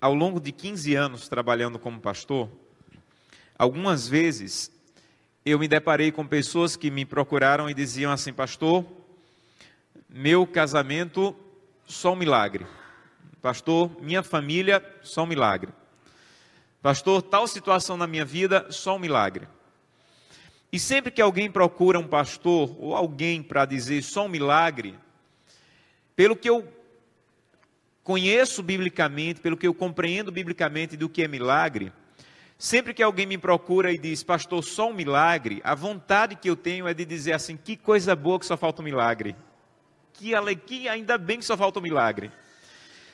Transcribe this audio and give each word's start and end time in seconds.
ao 0.00 0.14
longo 0.14 0.40
de 0.40 0.52
15 0.52 0.94
anos 0.94 1.28
trabalhando 1.28 1.78
como 1.78 2.00
pastor, 2.00 2.48
algumas 3.58 4.08
vezes 4.08 4.70
eu 5.44 5.58
me 5.58 5.66
deparei 5.66 6.12
com 6.12 6.26
pessoas 6.26 6.76
que 6.76 6.90
me 6.90 7.04
procuraram 7.04 7.68
e 7.68 7.74
diziam 7.74 8.12
assim: 8.12 8.32
Pastor, 8.32 8.84
meu 10.08 10.46
casamento 10.46 11.34
só 11.86 12.12
um 12.12 12.16
milagre. 12.16 12.66
Pastor, 13.40 13.90
minha 14.00 14.22
família, 14.22 14.84
só 15.02 15.22
um 15.22 15.26
milagre. 15.26 15.72
Pastor, 16.82 17.22
tal 17.22 17.46
situação 17.46 17.96
na 17.96 18.06
minha 18.06 18.24
vida, 18.24 18.66
só 18.70 18.96
um 18.96 18.98
milagre. 18.98 19.48
E 20.70 20.78
sempre 20.78 21.10
que 21.10 21.22
alguém 21.22 21.50
procura 21.50 21.98
um 21.98 22.06
pastor 22.06 22.76
ou 22.78 22.94
alguém 22.94 23.42
para 23.42 23.64
dizer 23.64 24.02
só 24.02 24.26
um 24.26 24.28
milagre, 24.28 24.94
pelo 26.14 26.36
que 26.36 26.48
eu 26.48 26.66
conheço 28.08 28.62
biblicamente, 28.62 29.38
pelo 29.38 29.54
que 29.54 29.66
eu 29.66 29.74
compreendo 29.74 30.32
biblicamente 30.32 30.96
do 30.96 31.10
que 31.10 31.22
é 31.22 31.28
milagre, 31.28 31.92
sempre 32.56 32.94
que 32.94 33.02
alguém 33.02 33.26
me 33.26 33.36
procura 33.36 33.92
e 33.92 33.98
diz, 33.98 34.22
pastor, 34.22 34.64
só 34.64 34.88
um 34.88 34.94
milagre, 34.94 35.60
a 35.62 35.74
vontade 35.74 36.34
que 36.34 36.48
eu 36.48 36.56
tenho 36.56 36.88
é 36.88 36.94
de 36.94 37.04
dizer 37.04 37.34
assim: 37.34 37.54
que 37.54 37.76
coisa 37.76 38.16
boa 38.16 38.38
que 38.40 38.46
só 38.46 38.56
falta 38.56 38.80
um 38.80 38.84
milagre. 38.86 39.36
Que 40.14 40.34
alegria, 40.34 40.92
ainda 40.92 41.18
bem 41.18 41.38
que 41.38 41.44
só 41.44 41.54
falta 41.54 41.80
um 41.80 41.82
milagre. 41.82 42.32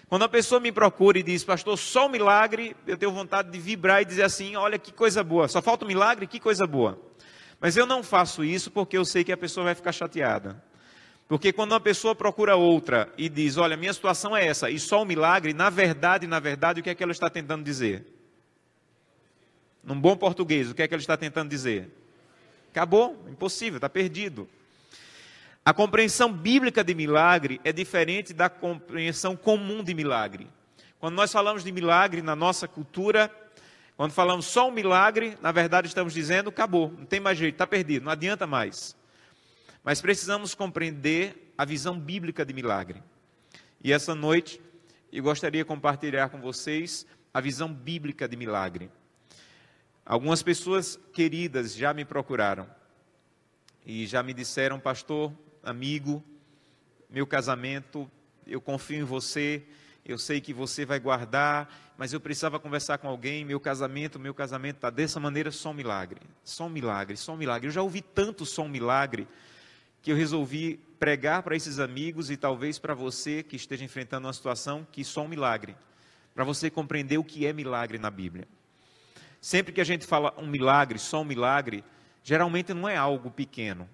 Quando 0.08 0.22
a 0.22 0.28
pessoa 0.28 0.60
me 0.60 0.70
procura 0.70 1.18
e 1.18 1.24
diz, 1.24 1.42
pastor, 1.42 1.76
só 1.76 2.06
um 2.06 2.10
milagre, 2.10 2.76
eu 2.86 2.96
tenho 2.96 3.10
vontade 3.10 3.50
de 3.50 3.58
vibrar 3.58 4.00
e 4.00 4.04
dizer 4.04 4.22
assim: 4.22 4.54
olha 4.54 4.78
que 4.78 4.92
coisa 4.92 5.24
boa, 5.24 5.48
só 5.48 5.60
falta 5.60 5.84
um 5.84 5.88
milagre, 5.88 6.24
que 6.28 6.38
coisa 6.38 6.68
boa. 6.68 6.96
Mas 7.60 7.76
eu 7.76 7.84
não 7.84 8.04
faço 8.04 8.44
isso 8.44 8.70
porque 8.70 8.96
eu 8.96 9.04
sei 9.04 9.24
que 9.24 9.32
a 9.32 9.36
pessoa 9.36 9.64
vai 9.64 9.74
ficar 9.74 9.90
chateada. 9.90 10.62
Porque 11.26 11.52
quando 11.52 11.72
uma 11.72 11.80
pessoa 11.80 12.14
procura 12.14 12.54
outra 12.54 13.12
e 13.16 13.28
diz, 13.28 13.56
olha, 13.56 13.76
minha 13.76 13.92
situação 13.92 14.36
é 14.36 14.46
essa, 14.46 14.70
e 14.70 14.78
só 14.78 15.02
um 15.02 15.06
milagre, 15.06 15.54
na 15.54 15.70
verdade, 15.70 16.26
na 16.26 16.38
verdade, 16.38 16.80
o 16.80 16.82
que 16.82 16.90
é 16.90 16.94
que 16.94 17.02
ela 17.02 17.12
está 17.12 17.30
tentando 17.30 17.64
dizer? 17.64 18.06
Num 19.82 19.98
bom 19.98 20.16
português, 20.16 20.70
o 20.70 20.74
que 20.74 20.82
é 20.82 20.88
que 20.88 20.94
ela 20.94 21.00
está 21.00 21.16
tentando 21.16 21.48
dizer? 21.48 21.90
Acabou, 22.70 23.24
impossível, 23.28 23.76
está 23.76 23.88
perdido. 23.88 24.48
A 25.64 25.72
compreensão 25.72 26.30
bíblica 26.30 26.84
de 26.84 26.94
milagre 26.94 27.58
é 27.64 27.72
diferente 27.72 28.34
da 28.34 28.50
compreensão 28.50 29.34
comum 29.34 29.82
de 29.82 29.94
milagre. 29.94 30.46
Quando 31.00 31.14
nós 31.14 31.32
falamos 31.32 31.64
de 31.64 31.72
milagre 31.72 32.20
na 32.20 32.36
nossa 32.36 32.68
cultura, 32.68 33.30
quando 33.96 34.12
falamos 34.12 34.44
só 34.44 34.68
um 34.68 34.72
milagre, 34.72 35.38
na 35.40 35.52
verdade 35.52 35.86
estamos 35.86 36.12
dizendo 36.12 36.50
acabou, 36.50 36.92
não 36.98 37.06
tem 37.06 37.20
mais 37.20 37.38
jeito, 37.38 37.54
está 37.54 37.66
perdido, 37.66 38.04
não 38.04 38.12
adianta 38.12 38.46
mais. 38.46 38.94
Mas 39.84 40.00
precisamos 40.00 40.54
compreender 40.54 41.52
a 41.58 41.64
visão 41.64 42.00
bíblica 42.00 42.44
de 42.44 42.54
milagre. 42.54 43.02
E 43.82 43.92
essa 43.92 44.14
noite 44.14 44.60
eu 45.12 45.22
gostaria 45.22 45.62
de 45.62 45.68
compartilhar 45.68 46.30
com 46.30 46.40
vocês 46.40 47.06
a 47.32 47.40
visão 47.40 47.72
bíblica 47.72 48.26
de 48.26 48.36
milagre. 48.36 48.90
Algumas 50.04 50.42
pessoas 50.42 50.98
queridas 51.12 51.74
já 51.74 51.92
me 51.94 52.04
procuraram 52.04 52.66
e 53.86 54.06
já 54.06 54.22
me 54.22 54.32
disseram, 54.32 54.80
pastor, 54.80 55.32
amigo, 55.62 56.24
meu 57.08 57.26
casamento, 57.26 58.10
eu 58.46 58.60
confio 58.60 59.00
em 59.00 59.04
você, 59.04 59.62
eu 60.04 60.18
sei 60.18 60.40
que 60.40 60.52
você 60.52 60.84
vai 60.84 60.98
guardar, 60.98 61.94
mas 61.96 62.12
eu 62.12 62.20
precisava 62.20 62.58
conversar 62.58 62.98
com 62.98 63.08
alguém, 63.08 63.44
meu 63.44 63.60
casamento, 63.60 64.18
meu 64.18 64.34
casamento 64.34 64.76
está 64.76 64.90
dessa 64.90 65.20
maneira, 65.20 65.50
só 65.50 65.70
um 65.70 65.74
milagre, 65.74 66.20
só 66.42 66.66
um 66.66 66.70
milagre, 66.70 67.16
só 67.16 67.34
um 67.34 67.36
milagre. 67.36 67.68
Eu 67.68 67.72
já 67.72 67.82
ouvi 67.82 68.02
tanto 68.02 68.44
só 68.44 68.62
um 68.62 68.68
milagre, 68.68 69.28
que 70.04 70.12
eu 70.12 70.16
resolvi 70.16 70.78
pregar 70.98 71.42
para 71.42 71.56
esses 71.56 71.78
amigos 71.78 72.30
e 72.30 72.36
talvez 72.36 72.78
para 72.78 72.92
você 72.92 73.42
que 73.42 73.56
esteja 73.56 73.84
enfrentando 73.84 74.26
uma 74.26 74.32
situação 74.34 74.86
que 74.92 75.02
só 75.02 75.22
um 75.22 75.28
milagre, 75.28 75.74
para 76.34 76.44
você 76.44 76.68
compreender 76.68 77.16
o 77.16 77.24
que 77.24 77.46
é 77.46 77.54
milagre 77.54 77.96
na 77.96 78.10
Bíblia. 78.10 78.46
Sempre 79.40 79.72
que 79.72 79.80
a 79.80 79.84
gente 79.84 80.06
fala 80.06 80.34
um 80.36 80.46
milagre, 80.46 80.98
só 80.98 81.22
um 81.22 81.24
milagre, 81.24 81.82
geralmente 82.22 82.74
não 82.74 82.86
é 82.86 82.98
algo 82.98 83.30
pequeno, 83.30 83.88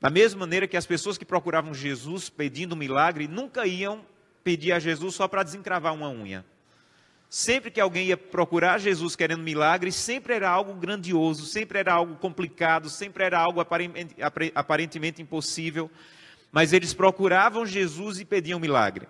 da 0.00 0.08
mesma 0.08 0.40
maneira 0.40 0.66
que 0.66 0.76
as 0.78 0.86
pessoas 0.86 1.18
que 1.18 1.24
procuravam 1.26 1.74
Jesus 1.74 2.30
pedindo 2.30 2.74
um 2.74 2.78
milagre 2.78 3.28
nunca 3.28 3.66
iam 3.66 4.02
pedir 4.42 4.72
a 4.72 4.78
Jesus 4.78 5.14
só 5.14 5.28
para 5.28 5.42
desencravar 5.42 5.92
uma 5.92 6.08
unha. 6.08 6.46
Sempre 7.32 7.70
que 7.70 7.80
alguém 7.80 8.08
ia 8.08 8.16
procurar 8.16 8.78
Jesus 8.78 9.14
querendo 9.14 9.44
milagre, 9.44 9.92
sempre 9.92 10.34
era 10.34 10.50
algo 10.50 10.74
grandioso, 10.74 11.46
sempre 11.46 11.78
era 11.78 11.92
algo 11.92 12.16
complicado, 12.16 12.90
sempre 12.90 13.22
era 13.22 13.38
algo 13.38 13.64
aparentemente 14.52 15.22
impossível. 15.22 15.88
Mas 16.50 16.72
eles 16.72 16.92
procuravam 16.92 17.64
Jesus 17.64 18.18
e 18.18 18.24
pediam 18.24 18.58
milagre. 18.58 19.06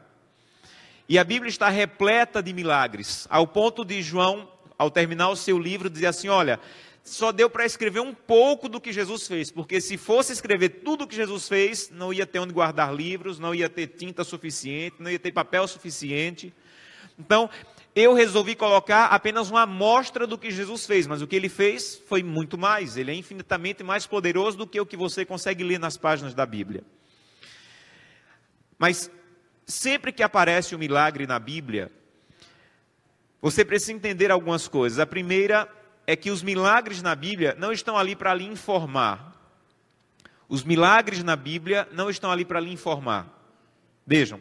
E 1.09 1.19
a 1.19 1.25
Bíblia 1.25 1.49
está 1.49 1.71
repleta 1.71 2.43
de 2.43 2.53
milagres, 2.53 3.27
ao 3.31 3.47
ponto 3.47 3.87
de 3.87 4.03
João, 4.03 4.47
ao 4.77 4.91
terminar 4.91 5.31
o 5.31 5.37
seu 5.37 5.59
livro, 5.59 5.89
dizer 5.89 6.09
assim: 6.09 6.29
olha, 6.29 6.61
só 7.03 7.33
deu 7.33 7.49
para 7.49 7.65
escrever 7.65 8.01
um 8.01 8.13
pouco 8.13 8.69
do 8.69 8.79
que 8.79 8.93
Jesus 8.93 9.27
fez, 9.27 9.51
porque 9.51 9.81
se 9.81 9.97
fosse 9.97 10.31
escrever 10.31 10.83
tudo 10.85 11.05
o 11.05 11.07
que 11.07 11.17
Jesus 11.17 11.49
fez, 11.49 11.89
não 11.89 12.13
ia 12.13 12.27
ter 12.27 12.39
onde 12.39 12.53
guardar 12.53 12.95
livros, 12.95 13.39
não 13.39 13.55
ia 13.55 13.71
ter 13.71 13.87
tinta 13.87 14.25
suficiente, 14.25 14.97
não 14.99 15.11
ia 15.11 15.19
ter 15.19 15.33
papel 15.33 15.67
suficiente. 15.67 16.53
Então, 17.19 17.49
eu 17.95 18.15
resolvi 18.15 18.55
colocar 18.55 19.07
apenas 19.07 19.51
uma 19.51 19.63
amostra 19.63 20.27
do 20.27 20.39
que 20.39 20.51
Jesus 20.51 20.87
fez, 20.87 21.07
mas 21.07 21.23
o 21.23 21.27
que 21.27 21.35
ele 21.35 21.49
fez 21.49 22.01
foi 22.07 22.23
muito 22.23 22.57
mais, 22.57 22.97
ele 22.97 23.11
é 23.11 23.15
infinitamente 23.15 23.83
mais 23.83 24.07
poderoso 24.07 24.57
do 24.57 24.67
que 24.67 24.81
o 24.81 24.87
que 24.87 24.97
você 24.97 25.25
consegue 25.25 25.65
ler 25.65 25.79
nas 25.79 25.97
páginas 25.97 26.33
da 26.33 26.47
Bíblia. 26.47 26.85
Mas 28.79 29.11
sempre 29.67 30.13
que 30.13 30.23
aparece 30.23 30.75
um 30.75 30.79
milagre 30.79 31.27
na 31.27 31.39
Bíblia, 31.39 31.91
você 33.43 33.65
precisa 33.65 33.93
entender 33.93 34.31
algumas 34.31 34.69
coisas. 34.69 34.99
A 34.99 35.07
primeira 35.07 35.69
é 36.07 36.15
que 36.15 36.31
os 36.31 36.43
milagres 36.43 37.03
na 37.03 37.15
Bíblia 37.15 37.57
não 37.59 37.73
estão 37.73 37.99
ali 37.99 38.15
para 38.15 38.33
lhe 38.35 38.45
informar. 38.45 39.31
Os 40.49 40.65
milagres 40.65 41.23
na 41.23 41.37
Bíblia 41.37 41.89
não 41.93 42.11
estão 42.11 42.31
ali 42.31 42.45
para 42.45 42.61
lhe 42.61 42.73
informar. 42.73 43.27
Vejam, 44.07 44.41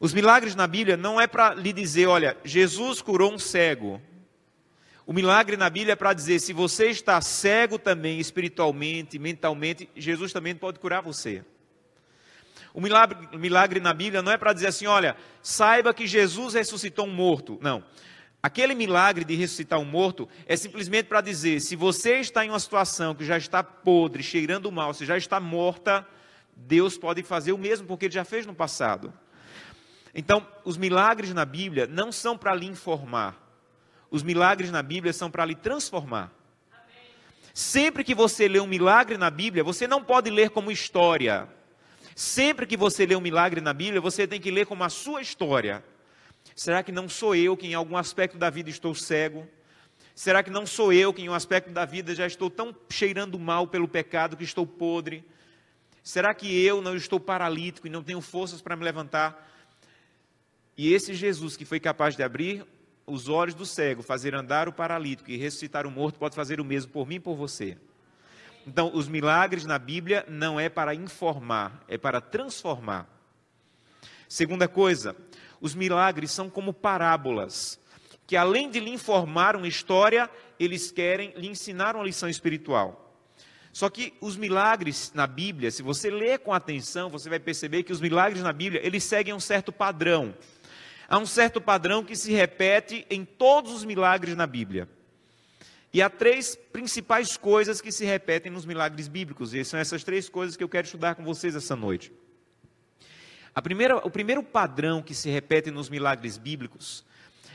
os 0.00 0.14
milagres 0.14 0.54
na 0.54 0.66
Bíblia 0.66 0.96
não 0.96 1.20
é 1.20 1.26
para 1.26 1.54
lhe 1.54 1.72
dizer, 1.72 2.06
olha, 2.06 2.36
Jesus 2.44 3.02
curou 3.02 3.32
um 3.32 3.38
cego. 3.38 4.00
O 5.04 5.12
milagre 5.12 5.56
na 5.56 5.68
Bíblia 5.68 5.94
é 5.94 5.96
para 5.96 6.12
dizer, 6.12 6.38
se 6.38 6.52
você 6.52 6.90
está 6.90 7.20
cego 7.20 7.78
também 7.78 8.20
espiritualmente, 8.20 9.18
mentalmente, 9.18 9.88
Jesus 9.96 10.32
também 10.32 10.54
pode 10.54 10.78
curar 10.78 11.02
você. 11.02 11.42
O 12.74 12.80
milagre, 12.80 13.36
milagre 13.36 13.80
na 13.80 13.92
Bíblia 13.92 14.22
não 14.22 14.30
é 14.30 14.36
para 14.36 14.52
dizer 14.52 14.68
assim, 14.68 14.86
olha, 14.86 15.16
saiba 15.42 15.92
que 15.94 16.06
Jesus 16.06 16.54
ressuscitou 16.54 17.06
um 17.06 17.12
morto. 17.12 17.58
Não. 17.60 17.82
Aquele 18.40 18.74
milagre 18.74 19.24
de 19.24 19.34
ressuscitar 19.34 19.80
um 19.80 19.84
morto 19.84 20.28
é 20.46 20.56
simplesmente 20.56 21.06
para 21.06 21.20
dizer: 21.20 21.60
se 21.60 21.74
você 21.74 22.20
está 22.20 22.44
em 22.44 22.50
uma 22.50 22.60
situação 22.60 23.14
que 23.14 23.24
já 23.24 23.36
está 23.36 23.64
podre, 23.64 24.22
cheirando 24.22 24.70
mal, 24.70 24.94
se 24.94 25.04
já 25.04 25.16
está 25.16 25.40
morta, 25.40 26.06
Deus 26.54 26.96
pode 26.96 27.24
fazer 27.24 27.52
o 27.52 27.58
mesmo, 27.58 27.86
porque 27.86 28.06
Ele 28.06 28.14
já 28.14 28.24
fez 28.24 28.46
no 28.46 28.54
passado. 28.54 29.12
Então, 30.14 30.46
os 30.64 30.76
milagres 30.76 31.32
na 31.32 31.44
Bíblia 31.44 31.86
não 31.86 32.10
são 32.10 32.36
para 32.36 32.54
lhe 32.54 32.66
informar, 32.66 33.36
os 34.10 34.22
milagres 34.22 34.70
na 34.70 34.82
Bíblia 34.82 35.12
são 35.12 35.30
para 35.30 35.44
lhe 35.44 35.54
transformar. 35.54 36.32
Sempre 37.52 38.04
que 38.04 38.14
você 38.14 38.46
lê 38.46 38.60
um 38.60 38.66
milagre 38.66 39.18
na 39.18 39.30
Bíblia, 39.30 39.64
você 39.64 39.86
não 39.86 40.02
pode 40.02 40.30
ler 40.30 40.50
como 40.50 40.70
história. 40.70 41.48
Sempre 42.14 42.66
que 42.66 42.76
você 42.76 43.04
lê 43.04 43.16
um 43.16 43.20
milagre 43.20 43.60
na 43.60 43.72
Bíblia, 43.72 44.00
você 44.00 44.26
tem 44.26 44.40
que 44.40 44.50
ler 44.50 44.66
como 44.66 44.84
a 44.84 44.88
sua 44.88 45.20
história. 45.20 45.84
Será 46.54 46.82
que 46.82 46.90
não 46.90 47.08
sou 47.08 47.34
eu 47.34 47.56
que 47.56 47.66
em 47.66 47.74
algum 47.74 47.96
aspecto 47.96 48.38
da 48.38 48.48
vida 48.48 48.70
estou 48.70 48.94
cego? 48.94 49.46
Será 50.14 50.42
que 50.42 50.50
não 50.50 50.66
sou 50.66 50.92
eu 50.92 51.14
que 51.14 51.22
em 51.22 51.28
um 51.28 51.34
aspecto 51.34 51.70
da 51.70 51.84
vida 51.84 52.12
já 52.14 52.26
estou 52.26 52.50
tão 52.50 52.74
cheirando 52.90 53.38
mal 53.38 53.68
pelo 53.68 53.86
pecado 53.86 54.36
que 54.36 54.42
estou 54.42 54.66
podre? 54.66 55.24
Será 56.02 56.34
que 56.34 56.60
eu 56.64 56.82
não 56.82 56.96
estou 56.96 57.20
paralítico 57.20 57.86
e 57.86 57.90
não 57.90 58.02
tenho 58.02 58.20
forças 58.20 58.60
para 58.60 58.74
me 58.74 58.82
levantar? 58.82 59.48
E 60.78 60.94
esse 60.94 61.12
Jesus 61.12 61.56
que 61.56 61.64
foi 61.64 61.80
capaz 61.80 62.14
de 62.14 62.22
abrir 62.22 62.64
os 63.04 63.28
olhos 63.28 63.54
do 63.54 63.66
cego, 63.66 64.00
fazer 64.00 64.32
andar 64.32 64.68
o 64.68 64.72
paralítico 64.72 65.28
e 65.28 65.36
ressuscitar 65.36 65.84
o 65.88 65.90
morto, 65.90 66.20
pode 66.20 66.36
fazer 66.36 66.60
o 66.60 66.64
mesmo 66.64 66.92
por 66.92 67.04
mim 67.04 67.16
e 67.16 67.20
por 67.20 67.34
você. 67.34 67.76
Então, 68.64 68.92
os 68.94 69.08
milagres 69.08 69.64
na 69.64 69.76
Bíblia 69.76 70.24
não 70.28 70.60
é 70.60 70.68
para 70.68 70.94
informar, 70.94 71.82
é 71.88 71.98
para 71.98 72.20
transformar. 72.20 73.08
Segunda 74.28 74.68
coisa, 74.68 75.16
os 75.60 75.74
milagres 75.74 76.30
são 76.30 76.48
como 76.48 76.72
parábolas, 76.72 77.80
que 78.24 78.36
além 78.36 78.70
de 78.70 78.78
lhe 78.78 78.90
informar 78.90 79.56
uma 79.56 79.66
história, 79.66 80.30
eles 80.60 80.92
querem 80.92 81.32
lhe 81.34 81.48
ensinar 81.48 81.96
uma 81.96 82.04
lição 82.04 82.28
espiritual. 82.28 83.16
Só 83.72 83.88
que 83.88 84.14
os 84.20 84.36
milagres 84.36 85.12
na 85.14 85.26
Bíblia, 85.26 85.70
se 85.70 85.82
você 85.82 86.10
ler 86.10 86.38
com 86.40 86.52
atenção, 86.52 87.08
você 87.08 87.28
vai 87.28 87.40
perceber 87.40 87.82
que 87.82 87.92
os 87.92 88.00
milagres 88.00 88.42
na 88.42 88.52
Bíblia, 88.52 88.84
eles 88.84 89.02
seguem 89.02 89.34
um 89.34 89.40
certo 89.40 89.72
padrão. 89.72 90.34
Há 91.08 91.16
um 91.18 91.24
certo 91.24 91.58
padrão 91.58 92.04
que 92.04 92.14
se 92.14 92.32
repete 92.32 93.06
em 93.08 93.24
todos 93.24 93.72
os 93.72 93.82
milagres 93.82 94.36
na 94.36 94.46
Bíblia. 94.46 94.86
E 95.90 96.02
há 96.02 96.10
três 96.10 96.54
principais 96.54 97.34
coisas 97.36 97.80
que 97.80 97.90
se 97.90 98.04
repetem 98.04 98.52
nos 98.52 98.66
milagres 98.66 99.08
bíblicos, 99.08 99.54
e 99.54 99.64
são 99.64 99.80
essas 99.80 100.04
três 100.04 100.28
coisas 100.28 100.54
que 100.54 100.62
eu 100.62 100.68
quero 100.68 100.84
estudar 100.84 101.14
com 101.14 101.24
vocês 101.24 101.56
essa 101.56 101.74
noite. 101.74 102.12
A 103.54 103.62
primeira, 103.62 103.96
o 103.96 104.10
primeiro 104.10 104.42
padrão 104.42 105.02
que 105.02 105.14
se 105.14 105.30
repete 105.30 105.70
nos 105.70 105.88
milagres 105.88 106.36
bíblicos 106.36 107.04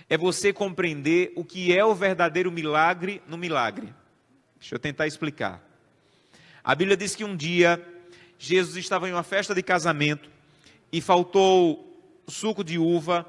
é 0.09 0.17
você 0.17 0.51
compreender 0.51 1.31
o 1.35 1.45
que 1.45 1.77
é 1.77 1.85
o 1.85 1.93
verdadeiro 1.93 2.51
milagre 2.51 3.21
no 3.27 3.37
milagre. 3.37 3.93
Deixa 4.59 4.73
eu 4.73 4.79
tentar 4.79 5.05
explicar. 5.05 5.63
A 6.63 6.73
Bíblia 6.73 6.97
diz 6.97 7.15
que 7.15 7.23
um 7.23 7.35
dia 7.35 7.81
Jesus 8.39 8.77
estava 8.77 9.07
em 9.07 9.13
uma 9.13 9.23
festa 9.23 9.53
de 9.53 9.61
casamento 9.61 10.29
e 10.91 10.99
faltou 10.99 11.93
suco 12.27 12.63
de 12.63 12.77
uva, 12.77 13.25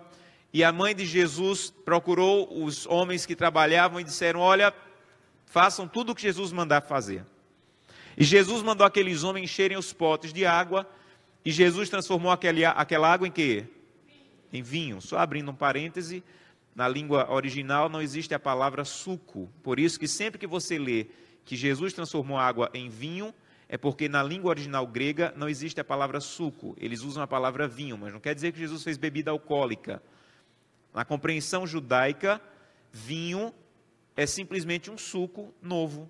e 0.54 0.62
a 0.62 0.70
mãe 0.70 0.94
de 0.94 1.04
Jesus 1.04 1.68
procurou 1.84 2.64
os 2.64 2.86
homens 2.86 3.26
que 3.26 3.34
trabalhavam 3.34 3.98
e 3.98 4.04
disseram: 4.04 4.38
Olha, 4.38 4.72
façam 5.46 5.88
tudo 5.88 6.12
o 6.12 6.14
que 6.14 6.22
Jesus 6.22 6.52
mandar 6.52 6.80
fazer. 6.82 7.26
E 8.16 8.22
Jesus 8.22 8.62
mandou 8.62 8.86
aqueles 8.86 9.24
homens 9.24 9.50
encherem 9.50 9.76
os 9.76 9.92
potes 9.92 10.32
de 10.32 10.46
água, 10.46 10.88
e 11.44 11.50
Jesus 11.50 11.88
transformou 11.88 12.30
aquele, 12.30 12.64
aquela 12.64 13.12
água 13.12 13.26
em 13.26 13.32
quê? 13.32 13.66
Em 14.52 14.62
vinho. 14.62 15.00
Só 15.00 15.18
abrindo 15.18 15.50
um 15.50 15.54
parêntese, 15.56 16.22
na 16.72 16.86
língua 16.86 17.28
original 17.32 17.88
não 17.88 18.00
existe 18.00 18.32
a 18.32 18.38
palavra 18.38 18.84
suco. 18.84 19.50
Por 19.60 19.80
isso 19.80 19.98
que 19.98 20.06
sempre 20.06 20.38
que 20.38 20.46
você 20.46 20.78
lê 20.78 21.08
que 21.44 21.56
Jesus 21.56 21.92
transformou 21.92 22.38
água 22.38 22.70
em 22.72 22.88
vinho, 22.88 23.34
é 23.68 23.76
porque 23.76 24.08
na 24.08 24.22
língua 24.22 24.50
original 24.50 24.86
grega 24.86 25.34
não 25.36 25.48
existe 25.48 25.80
a 25.80 25.84
palavra 25.84 26.20
suco. 26.20 26.76
Eles 26.78 27.00
usam 27.00 27.24
a 27.24 27.26
palavra 27.26 27.66
vinho, 27.66 27.98
mas 27.98 28.12
não 28.12 28.20
quer 28.20 28.36
dizer 28.36 28.52
que 28.52 28.60
Jesus 28.60 28.84
fez 28.84 28.96
bebida 28.96 29.32
alcoólica. 29.32 30.00
Na 30.94 31.04
compreensão 31.04 31.66
judaica, 31.66 32.40
vinho 32.92 33.52
é 34.16 34.24
simplesmente 34.26 34.90
um 34.92 34.96
suco 34.96 35.52
novo. 35.60 36.08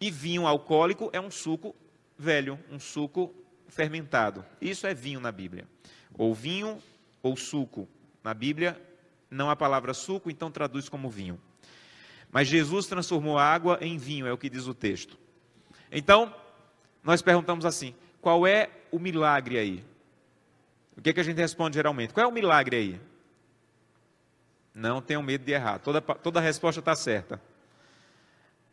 E 0.00 0.10
vinho 0.10 0.46
alcoólico 0.46 1.10
é 1.12 1.20
um 1.20 1.30
suco 1.30 1.76
velho, 2.18 2.58
um 2.70 2.80
suco 2.80 3.34
fermentado. 3.68 4.44
Isso 4.60 4.86
é 4.86 4.94
vinho 4.94 5.20
na 5.20 5.30
Bíblia. 5.30 5.68
Ou 6.16 6.34
vinho 6.34 6.82
ou 7.22 7.36
suco. 7.36 7.86
Na 8.22 8.32
Bíblia 8.32 8.80
não 9.30 9.50
há 9.50 9.56
palavra 9.56 9.92
suco, 9.92 10.30
então 10.30 10.50
traduz 10.50 10.88
como 10.88 11.10
vinho. 11.10 11.38
Mas 12.32 12.48
Jesus 12.48 12.86
transformou 12.86 13.38
a 13.38 13.44
água 13.44 13.78
em 13.80 13.98
vinho, 13.98 14.26
é 14.26 14.32
o 14.32 14.38
que 14.38 14.48
diz 14.48 14.66
o 14.66 14.74
texto. 14.74 15.18
Então, 15.92 16.34
nós 17.02 17.20
perguntamos 17.20 17.66
assim: 17.66 17.94
qual 18.20 18.46
é 18.46 18.70
o 18.90 18.98
milagre 18.98 19.58
aí? 19.58 19.84
O 20.96 21.02
que, 21.02 21.10
é 21.10 21.12
que 21.12 21.20
a 21.20 21.24
gente 21.24 21.36
responde 21.36 21.74
geralmente? 21.74 22.14
Qual 22.14 22.24
é 22.24 22.26
o 22.26 22.32
milagre 22.32 22.76
aí? 22.76 23.00
Não 24.74 25.00
tenham 25.00 25.22
medo 25.22 25.44
de 25.44 25.52
errar, 25.52 25.78
toda, 25.78 26.00
toda 26.00 26.40
a 26.40 26.42
resposta 26.42 26.80
está 26.80 26.96
certa. 26.96 27.40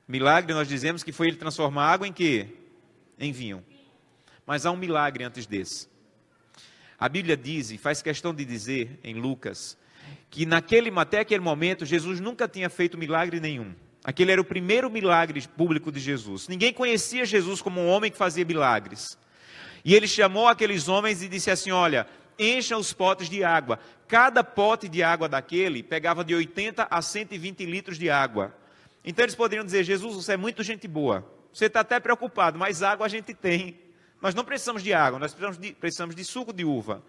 Milagre, 0.07 0.53
nós 0.53 0.67
dizemos 0.67 1.03
que 1.03 1.11
foi 1.11 1.27
ele 1.27 1.37
transformar 1.37 1.91
água 1.91 2.07
em 2.07 2.11
quê? 2.11 2.47
Em 3.19 3.31
vinho. 3.31 3.63
Mas 4.45 4.65
há 4.65 4.71
um 4.71 4.75
milagre 4.77 5.23
antes 5.23 5.45
desse. 5.45 5.87
A 6.99 7.07
Bíblia 7.07 7.37
diz, 7.37 7.71
e 7.71 7.77
faz 7.77 8.01
questão 8.01 8.33
de 8.33 8.43
dizer 8.43 8.99
em 9.03 9.15
Lucas, 9.15 9.77
que 10.29 10.45
naquele, 10.45 10.91
até 10.95 11.19
aquele 11.19 11.41
momento, 11.41 11.85
Jesus 11.85 12.19
nunca 12.19 12.47
tinha 12.47 12.69
feito 12.69 12.97
milagre 12.97 13.39
nenhum. 13.39 13.73
Aquele 14.03 14.31
era 14.31 14.41
o 14.41 14.45
primeiro 14.45 14.89
milagre 14.89 15.39
público 15.55 15.91
de 15.91 15.99
Jesus. 15.99 16.47
Ninguém 16.47 16.73
conhecia 16.73 17.25
Jesus 17.25 17.61
como 17.61 17.79
um 17.79 17.87
homem 17.87 18.09
que 18.09 18.17
fazia 18.17 18.43
milagres. 18.43 19.17
E 19.85 19.95
ele 19.95 20.07
chamou 20.07 20.47
aqueles 20.47 20.87
homens 20.87 21.21
e 21.21 21.27
disse 21.27 21.51
assim: 21.51 21.71
Olha, 21.71 22.07
encham 22.41 22.79
os 22.79 22.91
potes 22.91 23.29
de 23.29 23.43
água. 23.43 23.79
Cada 24.07 24.43
pote 24.43 24.89
de 24.89 25.03
água 25.03 25.29
daquele 25.29 25.83
pegava 25.83 26.23
de 26.23 26.33
80 26.33 26.87
a 26.89 27.01
120 27.01 27.65
litros 27.65 27.97
de 27.97 28.09
água. 28.09 28.55
Então 29.05 29.23
eles 29.23 29.35
poderiam 29.35 29.63
dizer: 29.63 29.83
Jesus, 29.83 30.15
você 30.15 30.33
é 30.33 30.37
muito 30.37 30.63
gente 30.63 30.87
boa. 30.87 31.25
Você 31.53 31.65
está 31.65 31.81
até 31.81 31.99
preocupado, 31.99 32.57
mas 32.57 32.81
água 32.81 33.05
a 33.05 33.09
gente 33.09 33.33
tem. 33.33 33.79
Nós 34.21 34.33
não 34.33 34.45
precisamos 34.45 34.83
de 34.83 34.93
água, 34.93 35.19
nós 35.19 35.33
precisamos 35.33 35.57
de, 35.57 35.73
precisamos 35.73 36.15
de 36.15 36.23
suco 36.23 36.53
de 36.53 36.63
uva. 36.63 37.03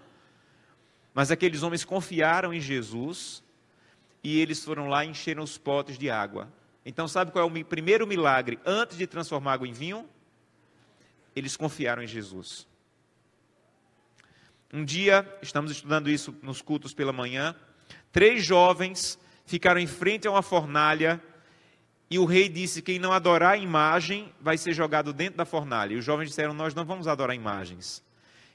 Mas 1.14 1.30
aqueles 1.30 1.62
homens 1.62 1.84
confiaram 1.84 2.52
em 2.54 2.60
Jesus 2.60 3.42
e 4.24 4.40
eles 4.40 4.64
foram 4.64 4.88
lá 4.88 5.04
e 5.04 5.08
encheram 5.08 5.42
os 5.42 5.58
potes 5.58 5.98
de 5.98 6.08
água. 6.08 6.48
Então, 6.84 7.06
sabe 7.06 7.30
qual 7.30 7.48
é 7.48 7.60
o 7.60 7.64
primeiro 7.64 8.06
milagre 8.06 8.58
antes 8.64 8.96
de 8.96 9.06
transformar 9.06 9.54
água 9.54 9.68
em 9.68 9.72
vinho? 9.72 10.08
Eles 11.36 11.56
confiaram 11.56 12.02
em 12.02 12.06
Jesus. 12.06 12.66
Um 14.72 14.86
dia, 14.86 15.28
estamos 15.42 15.70
estudando 15.70 16.08
isso 16.08 16.34
nos 16.42 16.62
cultos 16.62 16.94
pela 16.94 17.12
manhã, 17.12 17.54
três 18.10 18.42
jovens 18.42 19.18
ficaram 19.44 19.78
em 19.78 19.86
frente 19.86 20.26
a 20.26 20.30
uma 20.30 20.40
fornalha 20.40 21.22
e 22.08 22.18
o 22.18 22.24
rei 22.24 22.48
disse: 22.48 22.80
Quem 22.80 22.98
não 22.98 23.12
adorar 23.12 23.52
a 23.52 23.56
imagem 23.56 24.32
vai 24.40 24.56
ser 24.56 24.72
jogado 24.72 25.12
dentro 25.12 25.36
da 25.36 25.44
fornalha. 25.44 25.94
E 25.94 25.96
os 25.96 26.04
jovens 26.04 26.28
disseram: 26.28 26.54
Nós 26.54 26.74
não 26.74 26.84
vamos 26.84 27.06
adorar 27.08 27.34
imagens. 27.34 28.02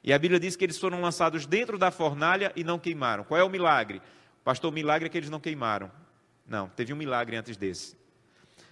E 0.03 0.13
a 0.13 0.17
Bíblia 0.17 0.39
diz 0.39 0.55
que 0.55 0.63
eles 0.63 0.77
foram 0.77 1.01
lançados 1.01 1.45
dentro 1.45 1.77
da 1.77 1.91
fornalha 1.91 2.53
e 2.55 2.63
não 2.63 2.79
queimaram. 2.79 3.23
Qual 3.23 3.39
é 3.39 3.43
o 3.43 3.49
milagre? 3.49 3.99
Pastor, 4.43 4.71
o 4.71 4.73
milagre 4.73 5.07
é 5.07 5.09
que 5.09 5.17
eles 5.17 5.29
não 5.29 5.39
queimaram. 5.39 5.91
Não, 6.47 6.69
teve 6.69 6.93
um 6.93 6.95
milagre 6.95 7.35
antes 7.35 7.57
desse. 7.57 7.96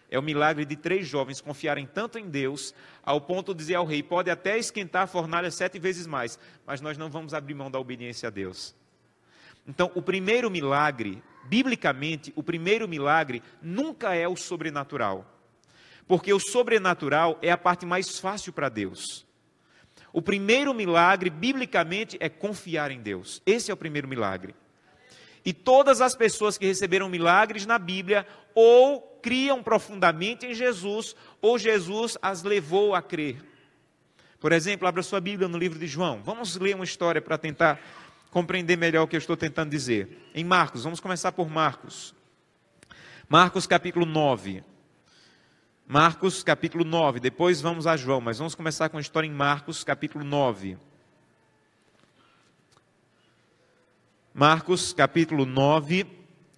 É 0.10 0.20
o 0.20 0.24
milagre 0.24 0.66
de 0.66 0.76
três 0.76 1.08
jovens 1.08 1.42
confiarem 1.42 1.86
tanto 1.86 2.20
em 2.20 2.30
Deus, 2.30 2.74
ao 3.04 3.20
ponto 3.20 3.54
de 3.54 3.60
dizer 3.60 3.76
ao 3.76 3.86
rei: 3.86 4.04
pode 4.04 4.30
até 4.30 4.58
esquentar 4.58 5.04
a 5.04 5.08
fornalha 5.08 5.50
sete 5.50 5.80
vezes 5.80 6.06
mais, 6.06 6.38
mas 6.66 6.82
nós 6.82 6.98
não 6.98 7.10
vamos 7.10 7.34
abrir 7.34 7.54
mão 7.54 7.72
da 7.72 7.80
obediência 7.80 8.28
a 8.28 8.30
Deus. 8.30 8.76
Então, 9.68 9.92
o 9.96 10.02
primeiro 10.02 10.50
milagre, 10.52 11.24
biblicamente, 11.46 12.32
o 12.36 12.44
primeiro 12.44 12.88
milagre 12.88 13.42
nunca 13.62 14.14
é 14.14 14.28
o 14.28 14.36
sobrenatural. 14.36 15.26
Porque 16.08 16.32
o 16.32 16.40
sobrenatural 16.40 17.40
é 17.42 17.52
a 17.52 17.58
parte 17.58 17.86
mais 17.86 18.20
fácil 18.20 18.54
para 18.54 18.70
Deus. 18.70 19.26
O 20.14 20.22
primeiro 20.22 20.74
milagre, 20.74 21.30
biblicamente, 21.30 22.16
é 22.20 22.30
confiar 22.30 22.92
em 22.92 23.02
Deus. 23.02 23.42
Esse 23.46 23.72
é 23.72 23.74
o 23.74 23.78
primeiro 23.78 24.08
milagre. 24.08 24.56
E 25.44 25.52
todas 25.52 26.00
as 26.00 26.16
pessoas 26.16 26.58
que 26.58 26.66
receberam 26.66 27.10
milagres 27.10 27.66
na 27.66 27.78
Bíblia, 27.78 28.26
ou 28.54 29.15
criam 29.26 29.64
profundamente 29.64 30.46
em 30.46 30.54
Jesus, 30.54 31.16
ou 31.42 31.58
Jesus 31.58 32.16
as 32.22 32.44
levou 32.44 32.94
a 32.94 33.02
crer. 33.02 33.44
Por 34.40 34.52
exemplo, 34.52 34.88
abra 34.88 35.02
sua 35.02 35.20
Bíblia 35.20 35.48
no 35.48 35.58
livro 35.58 35.80
de 35.80 35.88
João. 35.88 36.22
Vamos 36.22 36.56
ler 36.58 36.76
uma 36.76 36.84
história 36.84 37.20
para 37.20 37.36
tentar 37.36 37.82
compreender 38.30 38.78
melhor 38.78 39.02
o 39.02 39.08
que 39.08 39.16
eu 39.16 39.18
estou 39.18 39.36
tentando 39.36 39.72
dizer. 39.72 40.30
Em 40.36 40.44
Marcos, 40.44 40.84
vamos 40.84 41.00
começar 41.00 41.32
por 41.32 41.50
Marcos. 41.50 42.14
Marcos 43.28 43.66
capítulo 43.66 44.06
9. 44.06 44.64
Marcos 45.88 46.44
capítulo 46.44 46.86
9, 46.86 47.20
depois 47.20 47.60
vamos 47.60 47.88
a 47.88 47.98
João, 47.98 48.22
mas 48.22 48.38
vamos 48.38 48.54
começar 48.54 48.90
com 48.90 48.98
a 48.98 49.02
história 49.02 49.26
em 49.26 49.32
Marcos 49.32 49.84
capítulo 49.84 50.24
9. 50.24 50.78
Marcos 54.32 54.94
capítulo 54.94 55.48
9, 55.48 56.06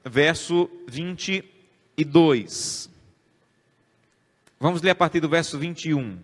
verso 0.03 0.69
22. 1.99 2.91
Vamos 4.59 4.83
ler 4.83 4.91
a 4.91 4.95
partir 4.95 5.19
do 5.19 5.27
verso 5.27 5.57
21. 5.57 6.19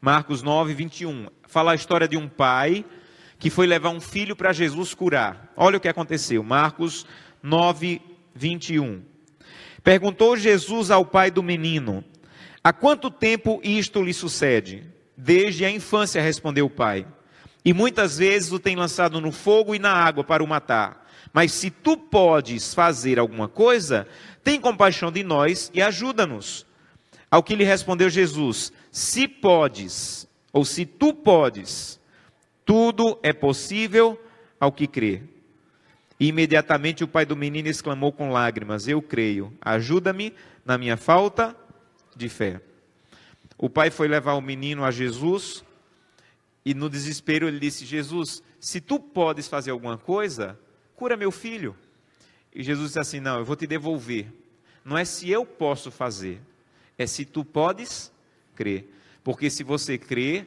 Marcos 0.00 0.42
9, 0.42 0.72
21. 0.74 1.26
Fala 1.42 1.72
a 1.72 1.74
história 1.74 2.06
de 2.06 2.16
um 2.16 2.28
pai 2.28 2.84
que 3.36 3.50
foi 3.50 3.66
levar 3.66 3.90
um 3.90 4.00
filho 4.00 4.36
para 4.36 4.52
Jesus 4.52 4.94
curar. 4.94 5.52
Olha 5.56 5.76
o 5.76 5.80
que 5.80 5.88
aconteceu. 5.88 6.44
Marcos 6.44 7.04
9, 7.42 8.00
21. 8.32 9.02
Perguntou 9.82 10.36
Jesus 10.36 10.88
ao 10.92 11.04
pai 11.04 11.32
do 11.32 11.42
menino: 11.42 12.04
Há 12.62 12.72
quanto 12.72 13.10
tempo 13.10 13.60
isto 13.64 14.04
lhe 14.04 14.14
sucede? 14.14 14.84
Desde 15.16 15.64
a 15.64 15.70
infância, 15.70 16.22
respondeu 16.22 16.66
o 16.66 16.70
pai. 16.70 17.04
E 17.64 17.72
muitas 17.72 18.18
vezes 18.18 18.52
o 18.52 18.60
tem 18.60 18.76
lançado 18.76 19.20
no 19.20 19.32
fogo 19.32 19.74
e 19.74 19.80
na 19.80 19.92
água 19.92 20.22
para 20.22 20.44
o 20.44 20.46
matar. 20.46 20.99
Mas 21.32 21.52
se 21.52 21.70
tu 21.70 21.96
podes 21.96 22.74
fazer 22.74 23.18
alguma 23.18 23.48
coisa, 23.48 24.06
tem 24.42 24.60
compaixão 24.60 25.12
de 25.12 25.22
nós 25.22 25.70
e 25.72 25.80
ajuda-nos. 25.80 26.66
Ao 27.30 27.42
que 27.42 27.54
lhe 27.54 27.64
respondeu 27.64 28.10
Jesus: 28.10 28.72
Se 28.90 29.28
podes, 29.28 30.28
ou 30.52 30.64
se 30.64 30.84
tu 30.84 31.14
podes, 31.14 32.00
tudo 32.64 33.18
é 33.22 33.32
possível 33.32 34.20
ao 34.58 34.72
que 34.72 34.86
crê. 34.86 35.22
E 36.18 36.26
imediatamente 36.28 37.04
o 37.04 37.08
pai 37.08 37.24
do 37.24 37.36
menino 37.36 37.68
exclamou 37.68 38.12
com 38.12 38.30
lágrimas: 38.30 38.88
Eu 38.88 39.00
creio, 39.00 39.52
ajuda-me 39.60 40.34
na 40.64 40.76
minha 40.76 40.96
falta 40.96 41.56
de 42.16 42.28
fé. 42.28 42.60
O 43.56 43.70
pai 43.70 43.90
foi 43.90 44.08
levar 44.08 44.34
o 44.34 44.40
menino 44.40 44.84
a 44.84 44.90
Jesus 44.90 45.62
e 46.64 46.74
no 46.74 46.90
desespero 46.90 47.48
ele 47.48 47.58
disse: 47.58 47.84
Jesus, 47.84 48.42
se 48.58 48.80
tu 48.80 48.98
podes 48.98 49.48
fazer 49.48 49.70
alguma 49.70 49.96
coisa, 49.96 50.58
cura 51.00 51.16
meu 51.16 51.30
filho. 51.30 51.74
E 52.54 52.62
Jesus 52.62 52.88
disse 52.88 53.00
assim: 53.00 53.20
Não, 53.20 53.38
eu 53.38 53.44
vou 53.44 53.56
te 53.56 53.66
devolver. 53.66 54.30
Não 54.84 54.98
é 54.98 55.04
se 55.06 55.30
eu 55.30 55.46
posso 55.46 55.90
fazer, 55.90 56.38
é 56.98 57.06
se 57.06 57.24
tu 57.24 57.42
podes 57.42 58.12
crer. 58.54 58.86
Porque 59.24 59.48
se 59.48 59.64
você 59.64 59.96
crê, 59.96 60.46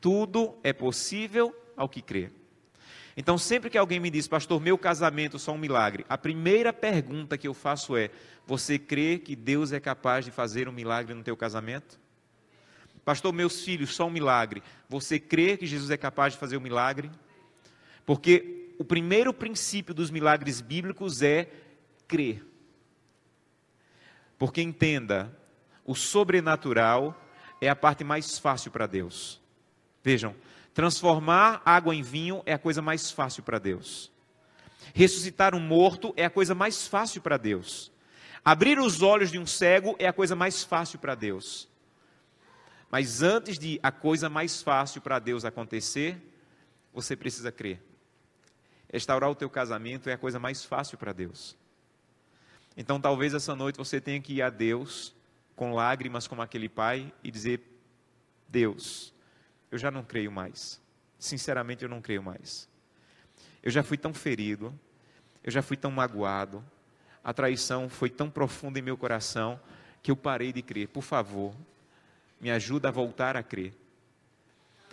tudo 0.00 0.56
é 0.62 0.72
possível 0.72 1.52
ao 1.76 1.88
que 1.88 2.00
crê. 2.00 2.30
Então, 3.16 3.36
sempre 3.36 3.68
que 3.68 3.76
alguém 3.76 3.98
me 3.98 4.08
diz, 4.08 4.28
pastor, 4.28 4.60
meu 4.60 4.78
casamento 4.78 5.36
só 5.36 5.50
um 5.52 5.58
milagre, 5.58 6.06
a 6.08 6.16
primeira 6.16 6.72
pergunta 6.72 7.36
que 7.36 7.48
eu 7.48 7.54
faço 7.54 7.96
é: 7.96 8.08
você 8.46 8.78
crê 8.78 9.18
que 9.18 9.34
Deus 9.34 9.72
é 9.72 9.80
capaz 9.80 10.24
de 10.24 10.30
fazer 10.30 10.68
um 10.68 10.72
milagre 10.72 11.12
no 11.12 11.24
teu 11.24 11.36
casamento? 11.36 11.98
Pastor, 13.04 13.32
meus 13.32 13.64
filhos, 13.64 13.96
só 13.96 14.06
um 14.06 14.10
milagre. 14.10 14.62
Você 14.88 15.18
crê 15.18 15.56
que 15.56 15.66
Jesus 15.66 15.90
é 15.90 15.96
capaz 15.96 16.34
de 16.34 16.38
fazer 16.38 16.56
um 16.56 16.60
milagre? 16.60 17.10
Porque 18.06 18.57
o 18.78 18.84
primeiro 18.84 19.34
princípio 19.34 19.92
dos 19.92 20.08
milagres 20.08 20.60
bíblicos 20.60 21.20
é 21.20 21.50
crer. 22.06 22.46
Porque 24.38 24.62
entenda, 24.62 25.36
o 25.84 25.96
sobrenatural 25.96 27.20
é 27.60 27.68
a 27.68 27.74
parte 27.74 28.04
mais 28.04 28.38
fácil 28.38 28.70
para 28.70 28.86
Deus. 28.86 29.40
Vejam, 30.02 30.34
transformar 30.72 31.60
água 31.64 31.92
em 31.92 32.02
vinho 32.02 32.40
é 32.46 32.52
a 32.52 32.58
coisa 32.58 32.80
mais 32.80 33.10
fácil 33.10 33.42
para 33.42 33.58
Deus. 33.58 34.12
Ressuscitar 34.94 35.56
um 35.56 35.60
morto 35.60 36.14
é 36.16 36.24
a 36.24 36.30
coisa 36.30 36.54
mais 36.54 36.86
fácil 36.86 37.20
para 37.20 37.36
Deus. 37.36 37.90
Abrir 38.44 38.78
os 38.78 39.02
olhos 39.02 39.32
de 39.32 39.40
um 39.40 39.46
cego 39.46 39.96
é 39.98 40.06
a 40.06 40.12
coisa 40.12 40.36
mais 40.36 40.62
fácil 40.62 41.00
para 41.00 41.16
Deus. 41.16 41.68
Mas 42.88 43.22
antes 43.22 43.58
de 43.58 43.80
a 43.82 43.90
coisa 43.90 44.30
mais 44.30 44.62
fácil 44.62 45.00
para 45.00 45.18
Deus 45.18 45.44
acontecer, 45.44 46.16
você 46.94 47.16
precisa 47.16 47.50
crer. 47.50 47.87
Restaurar 48.92 49.30
o 49.30 49.34
teu 49.34 49.50
casamento 49.50 50.08
é 50.08 50.14
a 50.14 50.18
coisa 50.18 50.38
mais 50.38 50.64
fácil 50.64 50.96
para 50.96 51.12
Deus. 51.12 51.56
Então 52.76 53.00
talvez 53.00 53.34
essa 53.34 53.54
noite 53.54 53.76
você 53.76 54.00
tenha 54.00 54.20
que 54.20 54.34
ir 54.34 54.42
a 54.42 54.50
Deus 54.50 55.14
com 55.56 55.74
lágrimas 55.74 56.26
como 56.26 56.40
aquele 56.40 56.68
pai 56.68 57.12
e 57.22 57.30
dizer: 57.30 57.60
Deus, 58.48 59.12
eu 59.70 59.76
já 59.76 59.90
não 59.90 60.02
creio 60.02 60.32
mais. 60.32 60.80
Sinceramente, 61.18 61.82
eu 61.82 61.88
não 61.88 62.00
creio 62.00 62.22
mais. 62.22 62.68
Eu 63.62 63.70
já 63.70 63.82
fui 63.82 63.98
tão 63.98 64.14
ferido, 64.14 64.72
eu 65.42 65.50
já 65.50 65.60
fui 65.60 65.76
tão 65.76 65.90
magoado, 65.90 66.64
a 67.24 67.32
traição 67.32 67.88
foi 67.88 68.08
tão 68.08 68.30
profunda 68.30 68.78
em 68.78 68.82
meu 68.82 68.96
coração 68.96 69.60
que 70.02 70.10
eu 70.10 70.16
parei 70.16 70.52
de 70.52 70.62
crer. 70.62 70.88
Por 70.88 71.02
favor, 71.02 71.52
me 72.40 72.50
ajuda 72.50 72.88
a 72.88 72.92
voltar 72.92 73.36
a 73.36 73.42
crer. 73.42 73.74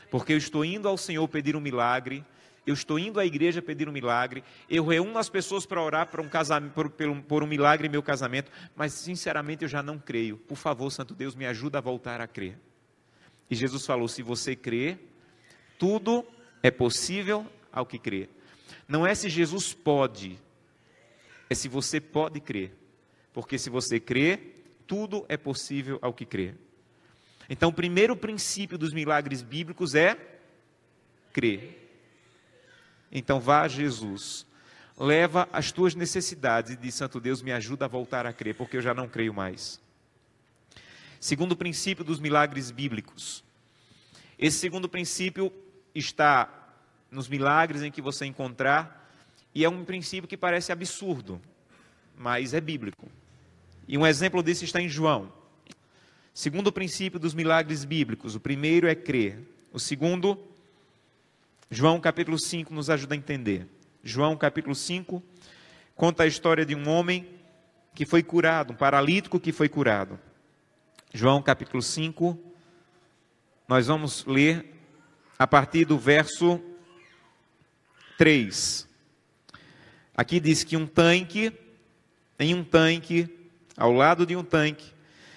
Porque 0.10 0.34
eu 0.34 0.38
estou 0.38 0.66
indo 0.66 0.88
ao 0.88 0.98
Senhor 0.98 1.28
pedir 1.28 1.56
um 1.56 1.62
milagre, 1.62 2.26
eu 2.66 2.74
estou 2.74 2.98
indo 2.98 3.20
à 3.20 3.26
igreja 3.26 3.62
pedir 3.62 3.88
um 3.88 3.92
milagre, 3.92 4.44
eu 4.70 4.86
reúno 4.86 5.18
as 5.18 5.30
pessoas 5.30 5.66
para 5.66 5.82
orar 5.82 6.08
por 6.08 6.20
um, 6.20 6.28
casamento, 6.28 6.74
por, 6.74 6.90
por, 6.90 7.44
um, 7.44 7.48
milagre 7.48 7.88
em 7.88 7.92
meu 7.92 8.02
casamento, 8.02 8.52
mas 8.76 8.94
sinceramente 8.94 9.64
eu 9.64 9.70
já 9.70 9.84
não 9.84 10.00
creio. 10.00 10.38
Por 10.38 10.58
favor, 10.58 10.90
Santo 10.92 11.14
Deus, 11.14 11.36
me 11.36 11.46
ajuda 11.46 11.78
a 11.78 11.82
voltar 11.82 12.22
a 12.22 12.28
crer. 12.28 12.58
E 13.50 13.56
Jesus 13.56 13.86
falou: 13.86 14.08
se 14.08 14.24
você 14.24 14.56
crê, 14.56 14.98
tudo 15.78 16.26
é 16.64 16.72
possível 16.72 17.46
ao 17.72 17.86
que 17.86 18.00
crê. 18.00 18.30
Não 18.88 19.06
é 19.06 19.14
se 19.14 19.30
Jesus 19.30 19.74
pode, 19.74 20.40
é 21.50 21.54
se 21.54 21.68
você 21.68 22.02
pode 22.02 22.40
crer. 22.40 22.74
Porque 23.32 23.60
se 23.60 23.70
você 23.70 24.00
crê, 24.00 24.40
tudo 24.88 25.26
é 25.28 25.38
possível 25.38 26.00
ao 26.02 26.14
que 26.14 26.26
crê. 26.26 26.56
Então, 27.50 27.70
o 27.70 27.74
primeiro 27.74 28.16
princípio 28.16 28.78
dos 28.78 28.94
milagres 28.94 29.44
bíblicos 29.44 29.94
é 29.94 30.18
crer. 31.32 31.85
Então, 33.12 33.40
vá 33.40 33.62
a 33.62 33.68
Jesus, 33.68 34.46
leva 34.98 35.48
as 35.52 35.72
tuas 35.72 35.96
necessidades 35.96 36.72
e 36.72 36.76
diz: 36.76 36.96
Santo 36.96 37.20
Deus, 37.20 37.42
me 37.42 37.52
ajuda 37.52 37.86
a 37.86 37.88
voltar 37.88 38.26
a 38.26 38.34
crer, 38.34 38.56
porque 38.56 38.78
eu 38.78 38.82
já 38.82 38.94
não 38.94 39.08
creio 39.08 39.34
mais. 39.34 39.80
Segundo 41.20 41.56
princípio 41.56 42.04
dos 42.04 42.20
milagres 42.20 42.72
bíblicos. 42.72 43.44
Esse 44.38 44.60
segundo 44.60 44.90
princípio 44.90 45.52
está 45.94 46.50
nos 47.10 47.28
milagres 47.28 47.82
em 47.82 47.92
que 47.92 48.02
você 48.02 48.26
encontrar, 48.26 49.10
e 49.54 49.64
é 49.64 49.70
um 49.70 49.86
princípio 49.86 50.28
que 50.28 50.36
parece 50.36 50.72
absurdo, 50.72 51.42
mas 52.18 52.54
é 52.54 52.60
bíblico. 52.60 53.10
E 53.88 53.98
um 53.98 54.06
exemplo 54.06 54.44
disso 54.44 54.66
está 54.66 54.82
em 54.82 54.90
João. 54.90 55.32
Segundo 56.34 56.72
princípio 56.72 57.18
dos 57.18 57.34
milagres 57.34 57.86
bíblicos, 57.86 58.36
o 58.36 58.40
primeiro 58.40 58.88
é 58.88 58.96
crer. 58.96 59.40
O 59.72 59.80
segundo, 59.80 60.38
João 61.70 62.00
capítulo 62.00 62.38
5 62.38 62.74
nos 62.74 62.90
ajuda 62.90 63.16
a 63.16 63.18
entender. 63.18 63.68
João 64.04 64.38
capítulo 64.38 64.76
5 64.76 65.22
conta 65.96 66.24
a 66.24 66.28
história 66.28 66.64
de 66.64 66.76
um 66.76 66.88
homem 66.88 67.28
que 67.96 68.06
foi 68.06 68.22
curado, 68.22 68.74
um 68.74 68.76
paralítico 68.76 69.40
que 69.40 69.52
foi 69.52 69.68
curado. 69.68 70.20
João 71.12 71.42
capítulo 71.42 71.82
5, 71.82 72.38
nós 73.68 73.88
vamos 73.88 74.26
ler 74.26 74.74
a 75.40 75.48
partir 75.48 75.86
do 75.86 75.98
verso 75.98 76.62
3. 78.18 78.88
Aqui 80.16 80.40
diz 80.40 80.64
que 80.64 80.78
um 80.78 80.86
tanque, 80.86 81.52
em 82.38 82.54
um 82.54 82.64
tanque, 82.64 83.28
ao 83.76 83.92
lado 83.92 84.24
de 84.24 84.36
um 84.36 84.44
tanque, 84.44 84.94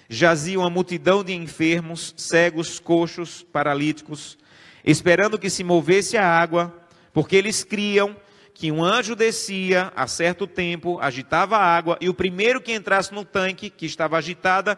jazia 0.07 0.59
uma 0.59 0.69
multidão 0.69 1.23
de 1.23 1.33
enfermos, 1.33 2.13
cegos, 2.15 2.79
coxos, 2.79 3.41
paralíticos, 3.41 4.37
esperando 4.83 5.39
que 5.39 5.49
se 5.49 5.63
movesse 5.63 6.17
a 6.17 6.25
água, 6.25 6.75
porque 7.13 7.35
eles 7.35 7.63
criam 7.63 8.15
que 8.53 8.71
um 8.71 8.83
anjo 8.83 9.15
descia 9.15 9.91
a 9.95 10.05
certo 10.05 10.45
tempo, 10.45 10.99
agitava 10.99 11.57
a 11.57 11.63
água, 11.63 11.97
e 12.01 12.09
o 12.09 12.13
primeiro 12.13 12.61
que 12.61 12.73
entrasse 12.73 13.13
no 13.13 13.23
tanque, 13.23 13.69
que 13.69 13.85
estava 13.85 14.17
agitada, 14.17 14.77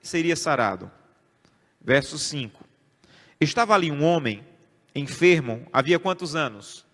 seria 0.00 0.34
sarado. 0.34 0.90
Verso 1.80 2.18
5. 2.18 2.64
Estava 3.40 3.74
ali 3.74 3.90
um 3.90 4.04
homem 4.04 4.44
enfermo, 4.94 5.66
havia 5.72 5.98
quantos 5.98 6.34
anos? 6.34 6.84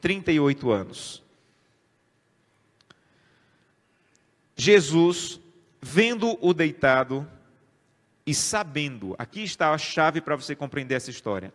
38 0.00 0.70
anos. 0.70 1.22
Jesus 4.56 5.40
vendo-o 5.82 6.54
deitado 6.54 7.28
e 8.26 8.34
sabendo, 8.34 9.14
aqui 9.18 9.42
está 9.42 9.72
a 9.72 9.78
chave 9.78 10.20
para 10.20 10.36
você 10.36 10.54
compreender 10.54 10.94
essa 10.94 11.10
história. 11.10 11.52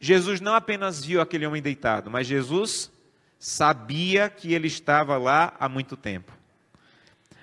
Jesus 0.00 0.40
não 0.40 0.54
apenas 0.54 1.04
viu 1.04 1.20
aquele 1.20 1.46
homem 1.46 1.62
deitado, 1.62 2.10
mas 2.10 2.26
Jesus 2.26 2.90
sabia 3.38 4.28
que 4.28 4.52
ele 4.52 4.66
estava 4.66 5.16
lá 5.16 5.54
há 5.58 5.68
muito 5.68 5.96
tempo. 5.96 6.32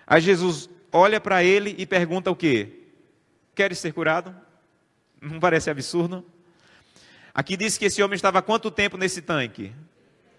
Aí 0.06 0.22
Jesus 0.22 0.70
olha 0.92 1.22
para 1.22 1.44
ele 1.44 1.76
e 1.78 1.86
pergunta 1.86 2.30
o 2.30 2.36
quê? 2.36 2.82
Queres 3.56 3.80
ser 3.80 3.94
curado? 3.94 4.36
Não 5.22 5.40
parece 5.40 5.70
absurdo? 5.70 6.26
Aqui 7.34 7.56
diz 7.56 7.78
que 7.78 7.86
esse 7.86 8.04
homem 8.04 8.16
estava 8.16 8.40
há 8.40 8.42
quanto 8.42 8.70
tempo 8.70 8.98
nesse 8.98 9.22
tanque? 9.22 9.72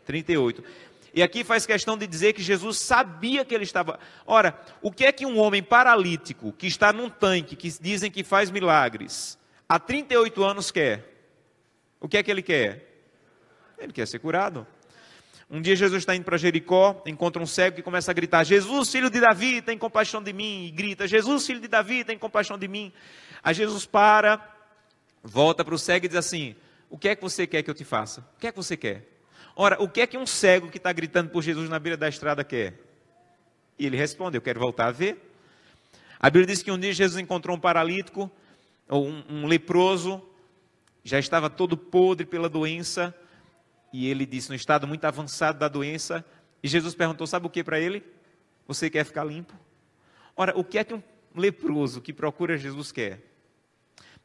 38. 0.04 0.62
E 1.14 1.22
aqui 1.22 1.44
faz 1.44 1.66
questão 1.66 1.96
de 1.96 2.06
dizer 2.06 2.32
que 2.32 2.42
Jesus 2.42 2.78
sabia 2.78 3.44
que 3.44 3.54
ele 3.54 3.64
estava. 3.64 3.98
Ora, 4.26 4.58
o 4.80 4.90
que 4.90 5.04
é 5.04 5.12
que 5.12 5.26
um 5.26 5.38
homem 5.38 5.62
paralítico, 5.62 6.52
que 6.52 6.66
está 6.66 6.92
num 6.92 7.10
tanque, 7.10 7.54
que 7.54 7.68
dizem 7.80 8.10
que 8.10 8.24
faz 8.24 8.50
milagres, 8.50 9.38
há 9.68 9.78
38 9.78 10.42
anos 10.42 10.70
quer? 10.70 11.06
O 12.00 12.08
que 12.08 12.16
é 12.16 12.22
que 12.22 12.30
ele 12.30 12.42
quer? 12.42 13.04
Ele 13.78 13.92
quer 13.92 14.06
ser 14.06 14.20
curado. 14.20 14.66
Um 15.50 15.60
dia 15.60 15.76
Jesus 15.76 16.02
está 16.02 16.16
indo 16.16 16.24
para 16.24 16.38
Jericó, 16.38 17.02
encontra 17.04 17.42
um 17.42 17.46
cego 17.46 17.76
que 17.76 17.82
começa 17.82 18.10
a 18.10 18.14
gritar: 18.14 18.42
Jesus, 18.42 18.90
filho 18.90 19.10
de 19.10 19.20
Davi, 19.20 19.60
tem 19.60 19.76
compaixão 19.76 20.22
de 20.22 20.32
mim. 20.32 20.64
E 20.64 20.70
grita: 20.70 21.06
Jesus, 21.06 21.46
filho 21.46 21.60
de 21.60 21.68
Davi, 21.68 22.04
tem 22.04 22.16
compaixão 22.16 22.56
de 22.56 22.66
mim. 22.66 22.90
Aí 23.42 23.52
Jesus 23.52 23.84
para, 23.84 24.40
volta 25.22 25.62
para 25.62 25.74
o 25.74 25.78
cego 25.78 26.06
e 26.06 26.08
diz 26.08 26.16
assim: 26.16 26.56
O 26.88 26.96
que 26.96 27.10
é 27.10 27.14
que 27.14 27.20
você 27.20 27.46
quer 27.46 27.62
que 27.62 27.68
eu 27.68 27.74
te 27.74 27.84
faça? 27.84 28.22
O 28.34 28.40
que 28.40 28.46
é 28.46 28.50
que 28.50 28.56
você 28.56 28.78
quer? 28.78 29.11
Ora, 29.54 29.82
o 29.82 29.88
que 29.88 30.00
é 30.00 30.06
que 30.06 30.16
um 30.16 30.26
cego 30.26 30.70
que 30.70 30.78
está 30.78 30.92
gritando 30.92 31.30
por 31.30 31.42
Jesus 31.42 31.68
na 31.68 31.78
beira 31.78 31.96
da 31.96 32.08
estrada 32.08 32.42
quer? 32.42 32.78
E 33.78 33.86
ele 33.86 33.96
responde: 33.96 34.36
Eu 34.36 34.42
quero 34.42 34.60
voltar 34.60 34.86
a 34.86 34.92
ver. 34.92 35.30
A 36.18 36.30
Bíblia 36.30 36.46
diz 36.46 36.62
que 36.62 36.70
um 36.70 36.78
dia 36.78 36.92
Jesus 36.92 37.20
encontrou 37.20 37.56
um 37.56 37.60
paralítico, 37.60 38.30
ou 38.88 39.08
um, 39.08 39.24
um 39.28 39.46
leproso, 39.46 40.22
já 41.02 41.18
estava 41.18 41.50
todo 41.50 41.76
podre 41.76 42.24
pela 42.24 42.48
doença, 42.48 43.14
e 43.92 44.08
ele 44.08 44.24
disse, 44.24 44.48
no 44.48 44.54
estado 44.54 44.86
muito 44.86 45.04
avançado 45.04 45.58
da 45.58 45.68
doença, 45.68 46.24
e 46.62 46.68
Jesus 46.68 46.94
perguntou: 46.94 47.26
Sabe 47.26 47.46
o 47.46 47.50
que 47.50 47.64
para 47.64 47.80
ele? 47.80 48.02
Você 48.68 48.88
quer 48.88 49.04
ficar 49.04 49.24
limpo? 49.24 49.52
Ora, 50.36 50.56
o 50.56 50.64
que 50.64 50.78
é 50.78 50.84
que 50.84 50.94
um 50.94 51.02
leproso 51.34 52.00
que 52.00 52.12
procura 52.12 52.56
Jesus 52.56 52.92
quer? 52.92 53.20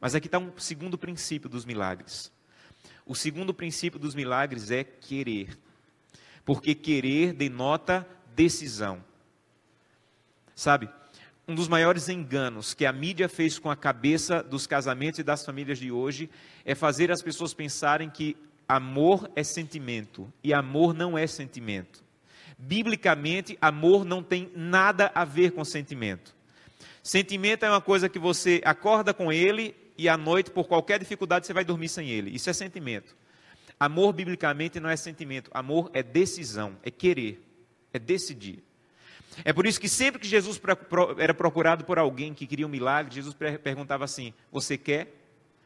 Mas 0.00 0.14
aqui 0.14 0.28
está 0.28 0.38
um 0.38 0.56
segundo 0.56 0.96
princípio 0.96 1.48
dos 1.48 1.64
milagres. 1.64 2.32
O 3.08 3.14
segundo 3.14 3.54
princípio 3.54 3.98
dos 3.98 4.14
milagres 4.14 4.70
é 4.70 4.84
querer. 4.84 5.58
Porque 6.44 6.74
querer 6.74 7.32
denota 7.32 8.06
decisão. 8.36 9.02
Sabe, 10.54 10.90
um 11.46 11.54
dos 11.54 11.68
maiores 11.68 12.10
enganos 12.10 12.74
que 12.74 12.84
a 12.84 12.92
mídia 12.92 13.26
fez 13.26 13.58
com 13.58 13.70
a 13.70 13.76
cabeça 13.76 14.42
dos 14.42 14.66
casamentos 14.66 15.18
e 15.18 15.22
das 15.22 15.42
famílias 15.42 15.78
de 15.78 15.90
hoje 15.90 16.28
é 16.66 16.74
fazer 16.74 17.10
as 17.10 17.22
pessoas 17.22 17.54
pensarem 17.54 18.10
que 18.10 18.36
amor 18.68 19.30
é 19.34 19.42
sentimento 19.42 20.30
e 20.44 20.52
amor 20.52 20.92
não 20.92 21.16
é 21.16 21.26
sentimento. 21.26 22.04
Biblicamente, 22.58 23.56
amor 23.58 24.04
não 24.04 24.22
tem 24.22 24.52
nada 24.54 25.10
a 25.14 25.24
ver 25.24 25.52
com 25.52 25.64
sentimento. 25.64 26.36
Sentimento 27.02 27.64
é 27.64 27.70
uma 27.70 27.80
coisa 27.80 28.06
que 28.06 28.18
você 28.18 28.60
acorda 28.66 29.14
com 29.14 29.32
ele 29.32 29.74
e 29.98 30.08
à 30.08 30.16
noite, 30.16 30.50
por 30.50 30.68
qualquer 30.68 31.00
dificuldade, 31.00 31.46
você 31.46 31.52
vai 31.52 31.64
dormir 31.64 31.88
sem 31.88 32.08
ele. 32.08 32.30
Isso 32.30 32.48
é 32.48 32.52
sentimento. 32.52 33.16
Amor, 33.80 34.12
biblicamente, 34.12 34.78
não 34.78 34.88
é 34.88 34.96
sentimento. 34.96 35.50
Amor 35.52 35.90
é 35.92 36.02
decisão, 36.02 36.76
é 36.84 36.90
querer, 36.90 37.42
é 37.92 37.98
decidir. 37.98 38.62
É 39.44 39.52
por 39.52 39.66
isso 39.66 39.80
que 39.80 39.88
sempre 39.88 40.20
que 40.20 40.26
Jesus 40.26 40.60
era 41.18 41.34
procurado 41.34 41.84
por 41.84 41.98
alguém 41.98 42.32
que 42.32 42.46
queria 42.46 42.66
um 42.66 42.70
milagre, 42.70 43.14
Jesus 43.14 43.34
perguntava 43.62 44.04
assim: 44.04 44.32
Você 44.50 44.78
quer? 44.78 45.14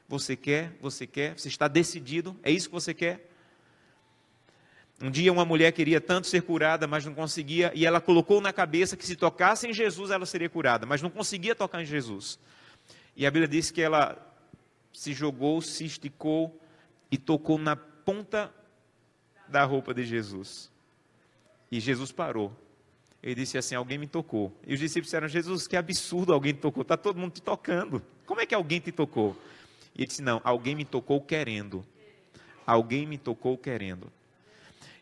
Você 0.09 0.35
quer? 0.35 0.73
Você 0.81 1.07
quer? 1.07 1.39
Você 1.39 1.49
está 1.49 1.69
decidido? 1.69 2.37
É 2.43 2.51
isso 2.51 2.69
que 2.69 2.75
você 2.75 2.93
quer? 2.93 3.29
Um 5.01 5.11
dia 5.11 5.33
uma 5.33 5.45
mulher 5.45 5.73
queria 5.73 6.01
tanto 6.01 6.27
ser 6.27 6.43
curada, 6.43 6.87
mas 6.87 7.05
não 7.05 7.12
conseguia, 7.12 7.73
e 7.75 7.85
ela 7.85 8.01
colocou 8.01 8.41
na 8.41 8.53
cabeça 8.53 8.97
que 8.97 9.05
se 9.05 9.17
tocasse 9.17 9.67
em 9.67 9.73
Jesus 9.73 10.11
ela 10.11 10.25
seria 10.25 10.49
curada, 10.49 10.87
mas 10.87 11.03
não 11.03 11.11
conseguia 11.11 11.55
tocar 11.55 11.83
em 11.83 11.85
Jesus. 11.85 12.39
E 13.16 13.26
a 13.26 13.31
Bíblia 13.31 13.49
diz 13.49 13.71
que 13.71 13.83
ela 13.83 14.16
se 14.92 15.12
jogou, 15.12 15.61
se 15.61 15.85
esticou 15.85 16.59
e 17.11 17.19
tocou 17.19 17.59
na 17.59 17.76
ponta 17.76 18.52
da 19.49 19.64
roupa 19.64 19.92
de 19.92 20.04
Jesus. 20.04 20.71
E 21.71 21.81
Jesus 21.81 22.11
parou. 22.12 22.52
Ele 23.23 23.35
disse 23.35 23.57
assim: 23.57 23.75
Alguém 23.75 23.99
me 23.99 24.07
tocou. 24.07 24.52
E 24.66 24.75
os 24.75 24.81
discípulos 24.81 25.07
disseram: 25.07 25.28
Jesus, 25.28 25.66
que 25.69 25.76
absurdo, 25.76 26.33
alguém 26.33 26.52
te 26.52 26.61
tocou. 26.61 26.83
Está 26.83 26.97
todo 26.97 27.19
mundo 27.19 27.33
te 27.33 27.42
tocando. 27.42 28.02
Como 28.26 28.40
é 28.40 28.47
que 28.47 28.54
alguém 28.54 28.81
te 28.81 28.90
tocou? 28.90 29.37
E 29.95 30.00
ele 30.00 30.07
disse: 30.07 30.23
Não, 30.23 30.40
alguém 30.42 30.75
me 30.75 30.85
tocou 30.85 31.21
querendo. 31.21 31.85
Alguém 32.66 33.07
me 33.07 33.19
tocou 33.19 33.57
querendo. 33.57 34.11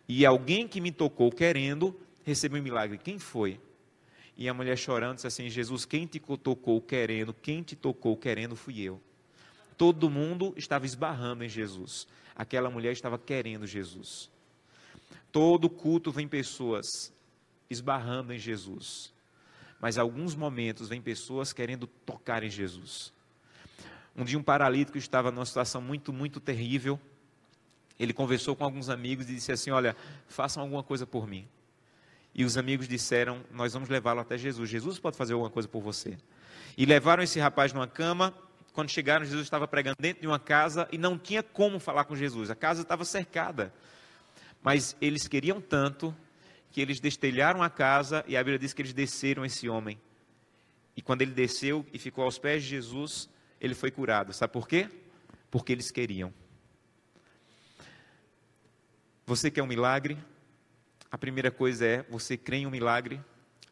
E 0.08 0.26
alguém 0.26 0.66
que 0.66 0.80
me 0.80 0.90
tocou 0.90 1.30
querendo 1.30 1.98
recebeu 2.24 2.60
um 2.60 2.64
milagre. 2.64 2.98
Quem 2.98 3.18
foi? 3.18 3.60
E 4.36 4.48
a 4.48 4.54
mulher 4.54 4.76
chorando 4.76 5.16
disse 5.16 5.26
assim: 5.26 5.48
Jesus, 5.48 5.84
quem 5.84 6.06
te 6.06 6.20
tocou 6.20 6.80
querendo, 6.80 7.34
quem 7.34 7.62
te 7.62 7.76
tocou 7.76 8.16
querendo 8.16 8.56
fui 8.56 8.80
eu. 8.80 9.00
Todo 9.76 10.10
mundo 10.10 10.52
estava 10.56 10.86
esbarrando 10.86 11.44
em 11.44 11.48
Jesus. 11.48 12.06
Aquela 12.34 12.70
mulher 12.70 12.92
estava 12.92 13.18
querendo 13.18 13.66
Jesus. 13.66 14.30
Todo 15.32 15.70
culto 15.70 16.10
vem 16.10 16.28
pessoas 16.28 17.12
esbarrando 17.68 18.32
em 18.32 18.38
Jesus. 18.38 19.12
Mas 19.80 19.96
alguns 19.96 20.34
momentos 20.34 20.88
vem 20.88 21.00
pessoas 21.00 21.52
querendo 21.52 21.86
tocar 21.86 22.42
em 22.42 22.50
Jesus. 22.50 23.12
Um 24.14 24.24
dia 24.24 24.38
um 24.38 24.42
paralítico 24.42 24.98
estava 24.98 25.30
numa 25.30 25.46
situação 25.46 25.80
muito, 25.80 26.12
muito 26.12 26.40
terrível 26.40 27.00
ele 28.00 28.14
conversou 28.14 28.56
com 28.56 28.64
alguns 28.64 28.88
amigos 28.88 29.28
e 29.28 29.34
disse 29.34 29.52
assim: 29.52 29.70
Olha, 29.70 29.94
façam 30.26 30.62
alguma 30.62 30.82
coisa 30.82 31.06
por 31.06 31.26
mim. 31.26 31.46
E 32.34 32.44
os 32.44 32.56
amigos 32.56 32.86
disseram: 32.86 33.44
Nós 33.50 33.72
vamos 33.72 33.88
levá-lo 33.88 34.20
até 34.20 34.38
Jesus. 34.38 34.68
Jesus 34.68 34.98
pode 34.98 35.16
fazer 35.16 35.32
alguma 35.32 35.50
coisa 35.50 35.68
por 35.68 35.80
você. 35.80 36.16
E 36.76 36.86
levaram 36.86 37.22
esse 37.22 37.38
rapaz 37.38 37.72
numa 37.72 37.86
cama. 37.86 38.34
Quando 38.72 38.88
chegaram, 38.88 39.24
Jesus 39.24 39.44
estava 39.44 39.66
pregando 39.66 39.96
dentro 39.98 40.20
de 40.20 40.26
uma 40.26 40.38
casa 40.38 40.88
e 40.92 40.98
não 40.98 41.18
tinha 41.18 41.42
como 41.42 41.80
falar 41.80 42.04
com 42.04 42.14
Jesus. 42.14 42.50
A 42.50 42.54
casa 42.54 42.82
estava 42.82 43.04
cercada. 43.04 43.74
Mas 44.62 44.96
eles 45.00 45.26
queriam 45.26 45.60
tanto 45.60 46.14
que 46.70 46.80
eles 46.80 47.00
destelharam 47.00 47.62
a 47.62 47.68
casa 47.68 48.24
e 48.28 48.36
a 48.36 48.40
Bíblia 48.40 48.58
diz 48.58 48.72
que 48.72 48.82
eles 48.82 48.92
desceram 48.92 49.44
esse 49.44 49.68
homem. 49.68 50.00
E 50.96 51.02
quando 51.02 51.22
ele 51.22 51.32
desceu 51.32 51.84
e 51.92 51.98
ficou 51.98 52.24
aos 52.24 52.38
pés 52.38 52.62
de 52.62 52.68
Jesus, 52.68 53.28
ele 53.60 53.74
foi 53.74 53.90
curado. 53.90 54.32
Sabe 54.32 54.52
por 54.52 54.68
quê? 54.68 54.88
Porque 55.50 55.72
eles 55.72 55.90
queriam. 55.90 56.32
Você 59.26 59.50
quer 59.50 59.62
um 59.62 59.66
milagre? 59.66 60.16
A 61.10 61.18
primeira 61.18 61.50
coisa 61.50 61.84
é 61.84 62.02
você 62.04 62.36
crê 62.36 62.58
em 62.58 62.66
um 62.66 62.70
milagre. 62.70 63.20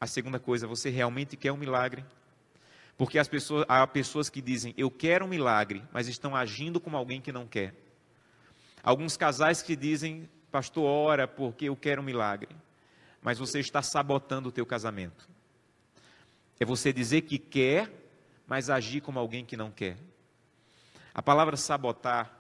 A 0.00 0.07
segunda 0.07 0.38
coisa, 0.38 0.66
você 0.66 0.90
realmente 0.90 1.37
quer 1.37 1.52
um 1.52 1.57
milagre? 1.57 2.04
Porque 2.97 3.18
as 3.18 3.28
pessoas, 3.28 3.64
há 3.68 3.87
pessoas 3.87 4.28
que 4.28 4.42
dizem, 4.42 4.75
eu 4.76 4.90
quero 4.90 5.25
um 5.25 5.28
milagre, 5.28 5.85
mas 5.92 6.09
estão 6.09 6.35
agindo 6.35 6.80
como 6.80 6.97
alguém 6.97 7.21
que 7.21 7.30
não 7.30 7.47
quer. 7.47 7.73
Alguns 8.83 9.16
casais 9.16 9.62
que 9.62 9.76
dizem, 9.76 10.28
pastor, 10.50 10.85
ora 10.85 11.28
porque 11.28 11.66
eu 11.66 11.76
quero 11.76 12.02
um 12.02 12.04
milagre, 12.04 12.54
mas 13.23 13.38
você 13.38 13.61
está 13.61 13.83
sabotando 13.83 14.49
o 14.49 14.52
teu 14.52 14.66
casamento. 14.66 15.28
É 16.59 16.64
você 16.64 16.92
dizer 16.92 17.21
que 17.21 17.38
quer, 17.38 17.88
mas 18.49 18.68
agir 18.68 19.00
como 19.00 19.18
alguém 19.18 19.45
que 19.45 19.57
não 19.57 19.71
quer. 19.71 19.97
A 21.14 21.22
palavra 21.22 21.57
sabotar 21.57 22.38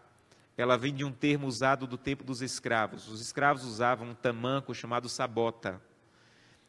ela 0.58 0.76
vem 0.76 0.92
de 0.92 1.04
um 1.04 1.12
termo 1.12 1.46
usado 1.46 1.86
do 1.86 1.96
tempo 1.96 2.24
dos 2.24 2.42
escravos. 2.42 3.06
Os 3.06 3.20
escravos 3.20 3.64
usavam 3.64 4.08
um 4.08 4.14
tamanco 4.14 4.74
chamado 4.74 5.08
sabota. 5.08 5.80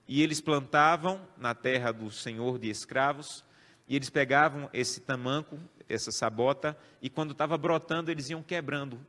E 0.07 0.21
eles 0.21 0.39
plantavam 0.39 1.19
na 1.35 1.55
terra 1.55 1.91
do 1.91 2.11
senhor 2.11 2.59
de 2.59 2.69
escravos, 2.69 3.43
e 3.87 3.95
eles 3.95 4.11
pegavam 4.11 4.69
esse 4.71 5.01
tamanco, 5.01 5.59
essa 5.87 6.11
sabota, 6.11 6.77
e 7.01 7.09
quando 7.09 7.31
estava 7.31 7.57
brotando, 7.57 8.11
eles 8.11 8.29
iam 8.29 8.43
quebrando 8.43 8.99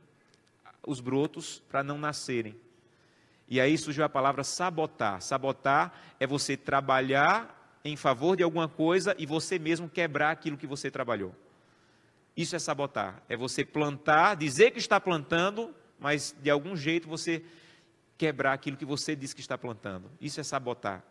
os 0.85 0.99
brotos 0.99 1.61
para 1.69 1.83
não 1.83 1.99
nascerem. 1.99 2.59
E 3.47 3.61
aí 3.61 3.77
surgiu 3.77 4.03
a 4.03 4.09
palavra 4.09 4.43
sabotar. 4.43 5.21
Sabotar 5.21 5.93
é 6.19 6.25
você 6.25 6.57
trabalhar 6.57 7.79
em 7.85 7.95
favor 7.95 8.35
de 8.35 8.41
alguma 8.41 8.67
coisa 8.67 9.15
e 9.19 9.27
você 9.27 9.59
mesmo 9.59 9.87
quebrar 9.87 10.31
aquilo 10.31 10.57
que 10.57 10.65
você 10.65 10.89
trabalhou. 10.89 11.35
Isso 12.35 12.55
é 12.55 12.59
sabotar. 12.59 13.21
É 13.27 13.35
você 13.35 13.65
plantar, 13.65 14.35
dizer 14.35 14.71
que 14.71 14.79
está 14.79 14.99
plantando, 14.99 15.73
mas 15.99 16.35
de 16.41 16.49
algum 16.49 16.75
jeito 16.75 17.07
você 17.07 17.43
quebrar 18.17 18.53
aquilo 18.53 18.77
que 18.77 18.85
você 18.85 19.15
disse 19.15 19.35
que 19.35 19.41
está 19.41 19.57
plantando. 19.57 20.09
Isso 20.19 20.39
é 20.39 20.43
sabotar. 20.43 21.03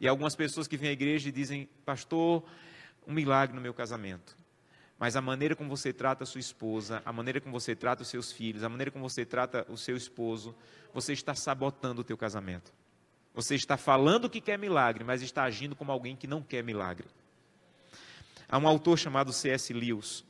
E 0.00 0.06
algumas 0.06 0.36
pessoas 0.36 0.68
que 0.68 0.76
vêm 0.76 0.90
à 0.90 0.92
igreja 0.92 1.28
e 1.28 1.32
dizem, 1.32 1.68
pastor, 1.84 2.44
um 3.06 3.12
milagre 3.12 3.54
no 3.54 3.60
meu 3.60 3.72
casamento. 3.72 4.36
Mas 4.98 5.16
a 5.16 5.20
maneira 5.20 5.56
como 5.56 5.68
você 5.68 5.92
trata 5.92 6.24
a 6.24 6.26
sua 6.26 6.40
esposa, 6.40 7.02
a 7.04 7.12
maneira 7.12 7.40
como 7.40 7.58
você 7.58 7.74
trata 7.74 8.02
os 8.02 8.08
seus 8.08 8.30
filhos, 8.30 8.62
a 8.62 8.68
maneira 8.68 8.90
como 8.90 9.08
você 9.08 9.24
trata 9.24 9.66
o 9.68 9.76
seu 9.76 9.96
esposo, 9.96 10.54
você 10.92 11.12
está 11.12 11.34
sabotando 11.34 12.02
o 12.02 12.04
teu 12.04 12.16
casamento. 12.16 12.72
Você 13.34 13.56
está 13.56 13.76
falando 13.76 14.30
que 14.30 14.40
quer 14.40 14.58
milagre, 14.58 15.02
mas 15.02 15.20
está 15.20 15.42
agindo 15.42 15.74
como 15.74 15.90
alguém 15.90 16.14
que 16.14 16.26
não 16.26 16.42
quer 16.42 16.62
milagre. 16.62 17.08
Há 18.48 18.58
um 18.58 18.68
autor 18.68 18.96
chamado 18.96 19.32
C.S. 19.32 19.72
Lewis, 19.72 20.24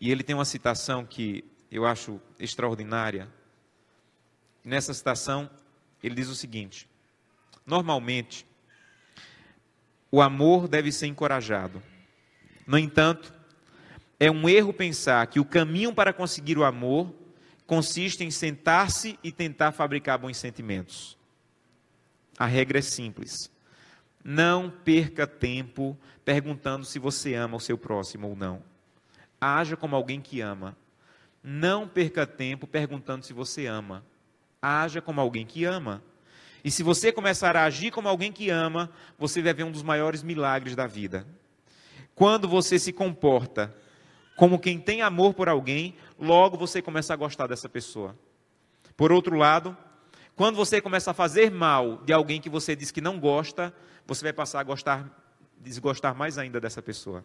e 0.00 0.10
ele 0.10 0.22
tem 0.22 0.34
uma 0.34 0.44
citação 0.44 1.04
que 1.04 1.44
eu 1.70 1.86
acho 1.86 2.20
extraordinária. 2.38 3.28
Nessa 4.64 4.94
citação, 4.94 5.50
ele 6.02 6.14
diz 6.14 6.28
o 6.28 6.34
seguinte: 6.34 6.88
Normalmente, 7.66 8.46
o 10.10 10.20
amor 10.20 10.68
deve 10.68 10.92
ser 10.92 11.06
encorajado. 11.06 11.82
No 12.66 12.78
entanto, 12.78 13.34
é 14.18 14.30
um 14.30 14.48
erro 14.48 14.72
pensar 14.72 15.26
que 15.26 15.40
o 15.40 15.44
caminho 15.44 15.92
para 15.92 16.12
conseguir 16.12 16.56
o 16.56 16.64
amor 16.64 17.12
consiste 17.66 18.22
em 18.22 18.30
sentar-se 18.30 19.18
e 19.22 19.32
tentar 19.32 19.72
fabricar 19.72 20.18
bons 20.18 20.36
sentimentos. 20.36 21.18
A 22.38 22.46
regra 22.46 22.78
é 22.78 22.82
simples. 22.82 23.50
Não 24.22 24.70
perca 24.70 25.26
tempo 25.26 25.98
perguntando 26.24 26.84
se 26.84 26.98
você 26.98 27.34
ama 27.34 27.56
o 27.56 27.60
seu 27.60 27.76
próximo 27.76 28.28
ou 28.28 28.36
não. 28.36 28.62
Haja 29.40 29.76
como 29.76 29.96
alguém 29.96 30.20
que 30.20 30.40
ama. 30.40 30.76
Não 31.42 31.86
perca 31.86 32.26
tempo 32.26 32.66
perguntando 32.66 33.24
se 33.24 33.32
você 33.32 33.66
ama. 33.66 34.04
Haja 34.60 35.02
como 35.02 35.20
alguém 35.20 35.44
que 35.44 35.64
ama. 35.64 36.02
E 36.64 36.70
se 36.70 36.82
você 36.82 37.12
começar 37.12 37.56
a 37.56 37.64
agir 37.64 37.90
como 37.90 38.08
alguém 38.08 38.32
que 38.32 38.48
ama, 38.48 38.90
você 39.18 39.42
vai 39.42 39.52
ver 39.52 39.64
um 39.64 39.70
dos 39.70 39.82
maiores 39.82 40.22
milagres 40.22 40.74
da 40.74 40.86
vida. 40.86 41.26
Quando 42.14 42.48
você 42.48 42.78
se 42.78 42.92
comporta 42.92 43.74
como 44.36 44.58
quem 44.58 44.80
tem 44.80 45.02
amor 45.02 45.34
por 45.34 45.48
alguém, 45.48 45.94
logo 46.18 46.56
você 46.56 46.80
começa 46.80 47.12
a 47.12 47.16
gostar 47.16 47.46
dessa 47.46 47.68
pessoa. 47.68 48.18
Por 48.96 49.12
outro 49.12 49.36
lado, 49.36 49.76
quando 50.34 50.56
você 50.56 50.80
começa 50.80 51.10
a 51.10 51.14
fazer 51.14 51.50
mal 51.50 51.98
de 51.98 52.12
alguém 52.12 52.40
que 52.40 52.48
você 52.48 52.74
diz 52.74 52.90
que 52.90 53.00
não 53.00 53.20
gosta, 53.20 53.74
você 54.06 54.24
vai 54.24 54.32
passar 54.32 54.60
a 54.60 54.64
gostar, 54.64 55.08
desgostar 55.60 56.14
mais 56.14 56.38
ainda 56.38 56.60
dessa 56.60 56.80
pessoa. 56.80 57.24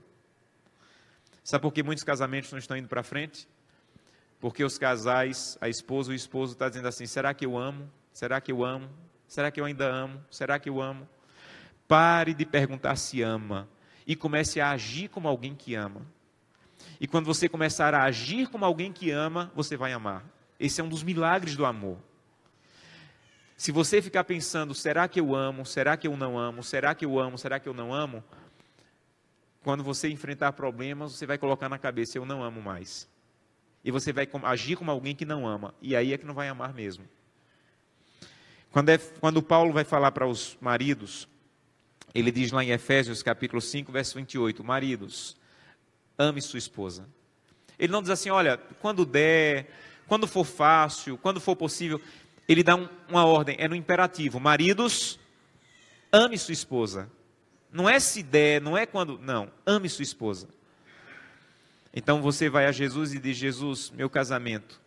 Sabe 1.50 1.64
por 1.64 1.74
que 1.74 1.82
muitos 1.82 2.04
casamentos 2.04 2.52
não 2.52 2.60
estão 2.60 2.78
indo 2.78 2.88
para 2.88 3.02
frente? 3.02 3.48
Porque 4.40 4.64
os 4.64 4.78
casais, 4.78 5.58
a 5.60 5.68
esposa 5.68 6.12
o 6.12 6.14
esposo 6.14 6.54
está 6.54 6.70
dizendo 6.70 6.88
assim: 6.88 7.08
será 7.08 7.34
que 7.34 7.44
eu 7.44 7.58
amo? 7.58 7.90
Será 8.14 8.40
que 8.40 8.52
eu 8.52 8.64
amo? 8.64 8.88
Será 9.28 9.50
que 9.50 9.60
eu 9.60 9.66
ainda 9.66 9.92
amo? 9.92 10.24
Será 10.30 10.60
que 10.60 10.70
eu 10.70 10.80
amo? 10.80 11.10
Pare 11.88 12.36
de 12.36 12.46
perguntar 12.46 12.96
se 12.98 13.24
ama 13.24 13.68
e 14.06 14.16
comece 14.16 14.62
a 14.62 14.70
agir 14.70 15.10
como 15.10 15.28
alguém 15.28 15.56
que 15.56 15.74
ama. 15.74 16.06
E 17.02 17.08
quando 17.08 17.26
você 17.26 17.50
começar 17.50 17.96
a 17.96 18.04
agir 18.04 18.48
como 18.50 18.64
alguém 18.64 18.94
que 18.94 19.10
ama, 19.10 19.52
você 19.56 19.76
vai 19.76 19.92
amar. 19.92 20.24
Esse 20.60 20.82
é 20.82 20.84
um 20.84 20.88
dos 20.88 21.02
milagres 21.02 21.56
do 21.56 21.66
amor. 21.66 21.98
Se 23.58 23.72
você 23.72 24.04
ficar 24.04 24.24
pensando, 24.24 24.76
será 24.76 25.08
que 25.08 25.20
eu 25.20 25.34
amo? 25.34 25.66
Será 25.66 25.98
que 25.98 26.08
eu 26.08 26.16
não 26.16 26.38
amo? 26.38 26.62
Será 26.62 26.94
que 26.94 27.04
eu 27.04 27.18
amo? 27.18 27.40
Será 27.40 27.60
que 27.60 27.68
eu 27.68 27.74
não 27.74 27.92
amo? 27.92 28.24
Quando 29.70 29.84
você 29.84 30.10
enfrentar 30.10 30.54
problemas, 30.54 31.12
você 31.12 31.28
vai 31.28 31.38
colocar 31.38 31.70
na 31.70 31.78
cabeça: 31.78 32.18
eu 32.18 32.26
não 32.26 32.44
amo 32.44 32.60
mais. 32.60 33.08
E 33.86 33.92
você 33.92 34.12
vai 34.12 34.28
agir 34.46 34.76
como 34.76 34.90
alguém 34.90 35.14
que 35.14 35.26
não 35.26 35.48
ama. 35.48 35.76
E 35.80 35.96
aí 35.96 36.12
é 36.12 36.18
que 36.18 36.26
não 36.26 36.34
vai 36.34 36.48
amar 36.48 36.74
mesmo. 36.74 37.06
Quando, 38.72 38.90
é, 38.90 38.98
quando 38.98 39.44
Paulo 39.44 39.72
vai 39.72 39.84
falar 39.84 40.12
para 40.12 40.26
os 40.26 40.58
maridos, 40.60 41.28
ele 42.16 42.32
diz 42.32 42.52
lá 42.52 42.64
em 42.64 42.72
Efésios 42.72 43.22
capítulo 43.22 43.62
5, 43.62 43.92
verso 43.92 44.16
28, 44.16 44.64
maridos, 44.64 45.38
ame 46.18 46.42
sua 46.42 46.58
esposa. 46.58 47.08
Ele 47.78 47.94
não 47.94 48.02
diz 48.02 48.10
assim, 48.10 48.32
olha, 48.32 48.58
quando 48.82 49.06
der, 49.06 49.70
quando 50.08 50.26
for 50.26 50.46
fácil, 50.46 51.16
quando 51.16 51.40
for 51.40 51.56
possível. 51.56 52.02
Ele 52.48 52.64
dá 52.64 52.76
um, 52.76 52.90
uma 53.08 53.24
ordem, 53.24 53.56
é 53.60 53.68
no 53.68 53.76
imperativo, 53.76 54.40
maridos, 54.40 55.20
ame 56.12 56.40
sua 56.40 56.54
esposa. 56.54 57.08
Não 57.72 57.88
é 57.88 58.00
se 58.00 58.24
der, 58.24 58.62
não 58.62 58.78
é 58.78 58.86
quando. 58.86 59.18
Não, 59.20 59.52
ame 59.66 59.88
sua 59.90 60.04
esposa. 60.04 60.48
Então 61.94 62.22
você 62.22 62.50
vai 62.50 62.66
a 62.66 62.72
Jesus 62.72 63.14
e 63.14 63.20
diz: 63.20 63.38
Jesus, 63.38 63.90
meu 63.92 64.10
casamento. 64.10 64.82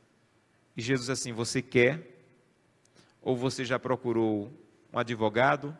E 0.77 0.83
Jesus 0.83 1.11
assim: 1.11 1.33
Você 1.33 1.63
quer? 1.63 2.09
Ou 3.21 3.37
você 3.37 3.65
já 3.65 3.79
procurou 3.79 4.53
um 4.93 4.99
advogado? 4.99 5.77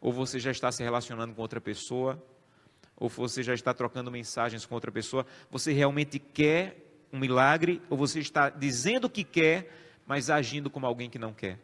Ou 0.00 0.12
você 0.12 0.38
já 0.40 0.50
está 0.50 0.72
se 0.72 0.82
relacionando 0.82 1.34
com 1.34 1.42
outra 1.42 1.60
pessoa? 1.60 2.22
Ou 2.96 3.08
você 3.08 3.42
já 3.42 3.54
está 3.54 3.72
trocando 3.72 4.10
mensagens 4.10 4.66
com 4.66 4.74
outra 4.74 4.90
pessoa? 4.90 5.26
Você 5.50 5.72
realmente 5.72 6.18
quer 6.18 6.76
um 7.12 7.18
milagre? 7.18 7.80
Ou 7.88 7.96
você 7.96 8.18
está 8.18 8.50
dizendo 8.50 9.08
que 9.08 9.22
quer, 9.22 9.72
mas 10.06 10.30
agindo 10.30 10.70
como 10.70 10.86
alguém 10.86 11.08
que 11.08 11.18
não 11.18 11.32
quer? 11.32 11.58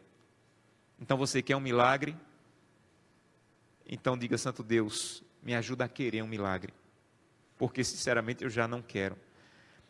Então 0.99 1.17
você 1.17 1.41
quer 1.41 1.55
um 1.55 1.61
milagre? 1.61 2.15
Então 3.87 4.17
diga, 4.17 4.37
Santo 4.37 4.61
Deus, 4.61 5.23
me 5.41 5.55
ajuda 5.55 5.85
a 5.85 5.87
querer 5.87 6.21
um 6.21 6.27
milagre. 6.27 6.73
Porque 7.57 7.83
sinceramente 7.83 8.43
eu 8.43 8.49
já 8.49 8.67
não 8.67 8.81
quero. 8.81 9.17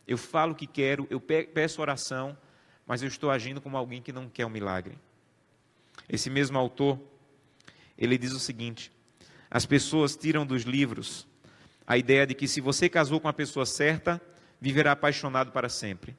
Eu 0.07 0.17
falo 0.17 0.55
que 0.55 0.67
quero, 0.67 1.07
eu 1.09 1.19
peço 1.19 1.81
oração, 1.81 2.37
mas 2.85 3.01
eu 3.01 3.07
estou 3.07 3.31
agindo 3.31 3.59
como 3.59 3.75
alguém 3.75 4.01
que 4.01 4.13
não 4.13 4.29
quer 4.29 4.45
um 4.45 4.49
milagre. 4.49 4.97
Esse 6.07 6.29
mesmo 6.29 6.57
autor, 6.57 6.99
ele 7.97 8.17
diz 8.17 8.31
o 8.31 8.39
seguinte: 8.39 8.91
as 9.49 9.65
pessoas 9.65 10.15
tiram 10.15 10.45
dos 10.45 10.63
livros 10.63 11.27
a 11.87 11.97
ideia 11.97 12.27
de 12.27 12.33
que 12.35 12.49
se 12.49 12.59
você 12.59 12.89
casou 12.89 13.17
com 13.21 13.29
a 13.29 13.33
pessoa 13.33 13.65
certa, 13.65 14.21
viverá 14.59 14.91
apaixonado 14.91 15.53
para 15.53 15.69
sempre. 15.69 16.17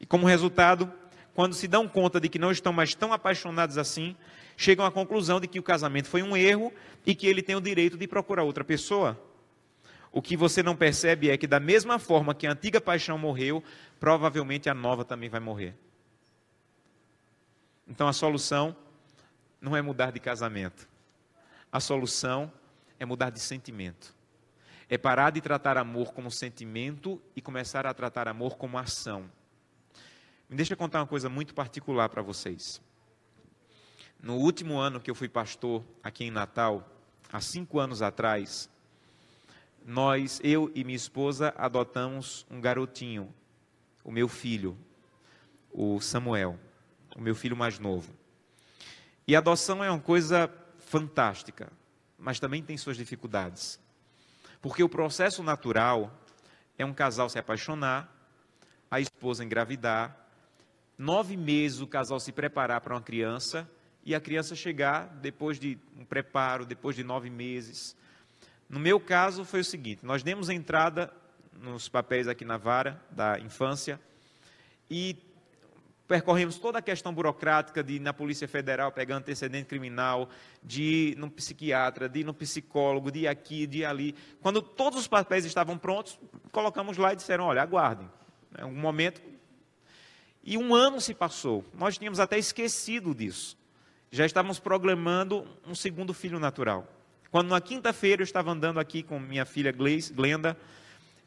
E 0.00 0.06
como 0.06 0.26
resultado, 0.26 0.90
quando 1.34 1.54
se 1.54 1.68
dão 1.68 1.86
conta 1.86 2.18
de 2.18 2.30
que 2.30 2.38
não 2.38 2.50
estão 2.50 2.72
mais 2.72 2.94
tão 2.94 3.12
apaixonados 3.12 3.76
assim, 3.76 4.16
chegam 4.56 4.84
à 4.84 4.90
conclusão 4.90 5.40
de 5.40 5.46
que 5.46 5.58
o 5.58 5.62
casamento 5.62 6.08
foi 6.08 6.22
um 6.22 6.36
erro 6.36 6.72
e 7.04 7.14
que 7.14 7.26
ele 7.26 7.42
tem 7.42 7.56
o 7.56 7.60
direito 7.60 7.96
de 7.96 8.06
procurar 8.06 8.42
outra 8.42 8.64
pessoa. 8.64 9.20
O 10.10 10.22
que 10.22 10.36
você 10.36 10.62
não 10.62 10.76
percebe 10.76 11.28
é 11.28 11.36
que, 11.36 11.46
da 11.46 11.58
mesma 11.58 11.98
forma 11.98 12.34
que 12.34 12.46
a 12.46 12.52
antiga 12.52 12.80
paixão 12.80 13.18
morreu, 13.18 13.62
provavelmente 13.98 14.70
a 14.70 14.74
nova 14.74 15.04
também 15.04 15.28
vai 15.28 15.40
morrer. 15.40 15.74
Então 17.88 18.06
a 18.06 18.12
solução 18.12 18.76
não 19.60 19.76
é 19.76 19.82
mudar 19.82 20.12
de 20.12 20.20
casamento. 20.20 20.88
A 21.70 21.80
solução 21.80 22.52
é 22.98 23.04
mudar 23.04 23.30
de 23.30 23.40
sentimento. 23.40 24.14
É 24.88 24.96
parar 24.96 25.30
de 25.30 25.40
tratar 25.40 25.76
amor 25.76 26.12
como 26.12 26.30
sentimento 26.30 27.20
e 27.34 27.40
começar 27.40 27.84
a 27.86 27.92
tratar 27.92 28.28
amor 28.28 28.56
como 28.56 28.78
ação. 28.78 29.28
Me 30.48 30.56
deixa 30.56 30.76
contar 30.76 31.00
uma 31.00 31.06
coisa 31.06 31.28
muito 31.28 31.54
particular 31.54 32.08
para 32.08 32.22
vocês. 32.22 32.80
No 34.22 34.36
último 34.36 34.78
ano 34.78 35.00
que 35.00 35.10
eu 35.10 35.14
fui 35.14 35.28
pastor 35.28 35.84
aqui 36.02 36.24
em 36.24 36.30
Natal, 36.30 36.88
há 37.32 37.40
cinco 37.40 37.78
anos 37.78 38.00
atrás, 38.00 38.70
nós, 39.84 40.40
eu 40.42 40.70
e 40.74 40.82
minha 40.82 40.96
esposa, 40.96 41.52
adotamos 41.56 42.46
um 42.50 42.60
garotinho, 42.60 43.32
o 44.02 44.10
meu 44.10 44.28
filho, 44.28 44.78
o 45.70 46.00
Samuel, 46.00 46.58
o 47.14 47.20
meu 47.20 47.34
filho 47.34 47.56
mais 47.56 47.78
novo. 47.78 48.14
E 49.26 49.36
adoção 49.36 49.84
é 49.84 49.90
uma 49.90 50.00
coisa 50.00 50.50
fantástica, 50.78 51.70
mas 52.18 52.40
também 52.40 52.62
tem 52.62 52.76
suas 52.76 52.96
dificuldades. 52.96 53.78
Porque 54.62 54.82
o 54.82 54.88
processo 54.88 55.42
natural 55.42 56.10
é 56.78 56.84
um 56.84 56.94
casal 56.94 57.28
se 57.28 57.38
apaixonar, 57.38 58.10
a 58.90 59.00
esposa 59.00 59.44
engravidar, 59.44 60.16
nove 60.96 61.36
meses 61.36 61.80
o 61.80 61.86
casal 61.86 62.20
se 62.20 62.32
preparar 62.32 62.80
para 62.80 62.94
uma 62.94 63.02
criança 63.02 63.68
e 64.04 64.14
a 64.14 64.20
criança 64.20 64.54
chegar 64.54 65.06
depois 65.20 65.58
de 65.58 65.78
um 65.98 66.04
preparo, 66.04 66.66
depois 66.66 66.94
de 66.94 67.02
nove 67.02 67.30
meses, 67.30 67.96
no 68.68 68.78
meu 68.78 68.98
caso 69.00 69.44
foi 69.44 69.60
o 69.60 69.64
seguinte: 69.64 70.04
nós 70.04 70.22
demos 70.22 70.48
entrada 70.48 71.12
nos 71.52 71.88
papéis 71.88 72.28
aqui 72.28 72.44
na 72.44 72.56
vara 72.56 73.00
da 73.10 73.38
infância 73.38 74.00
e 74.90 75.16
percorremos 76.06 76.58
toda 76.58 76.78
a 76.78 76.82
questão 76.82 77.14
burocrática 77.14 77.82
de 77.82 77.94
ir 77.94 78.00
na 78.00 78.12
Polícia 78.12 78.46
Federal 78.46 78.92
pegar 78.92 79.16
antecedente 79.16 79.66
criminal, 79.66 80.28
de 80.62 80.82
ir 80.82 81.16
no 81.16 81.30
psiquiatra, 81.30 82.08
de 82.08 82.20
ir 82.20 82.24
no 82.24 82.34
psicólogo, 82.34 83.10
de 83.10 83.20
ir 83.20 83.28
aqui, 83.28 83.66
de 83.66 83.78
ir 83.78 83.84
ali. 83.84 84.14
Quando 84.42 84.60
todos 84.60 84.98
os 84.98 85.08
papéis 85.08 85.44
estavam 85.44 85.78
prontos, 85.78 86.18
colocamos 86.52 86.96
lá 86.98 87.12
e 87.12 87.16
disseram: 87.16 87.44
olha, 87.44 87.62
aguardem. 87.62 88.10
É 88.56 88.64
um 88.64 88.74
momento. 88.74 89.22
E 90.42 90.58
um 90.58 90.74
ano 90.74 91.00
se 91.00 91.14
passou. 91.14 91.64
Nós 91.72 91.96
tínhamos 91.96 92.20
até 92.20 92.38
esquecido 92.38 93.14
disso. 93.14 93.56
Já 94.14 94.24
estávamos 94.24 94.60
programando 94.60 95.44
um 95.66 95.74
segundo 95.74 96.14
filho 96.14 96.38
natural. 96.38 96.86
Quando 97.32 97.48
na 97.48 97.60
quinta-feira 97.60 98.22
eu 98.22 98.24
estava 98.24 98.52
andando 98.52 98.78
aqui 98.78 99.02
com 99.02 99.18
minha 99.18 99.44
filha 99.44 99.72
Glenda 99.72 100.56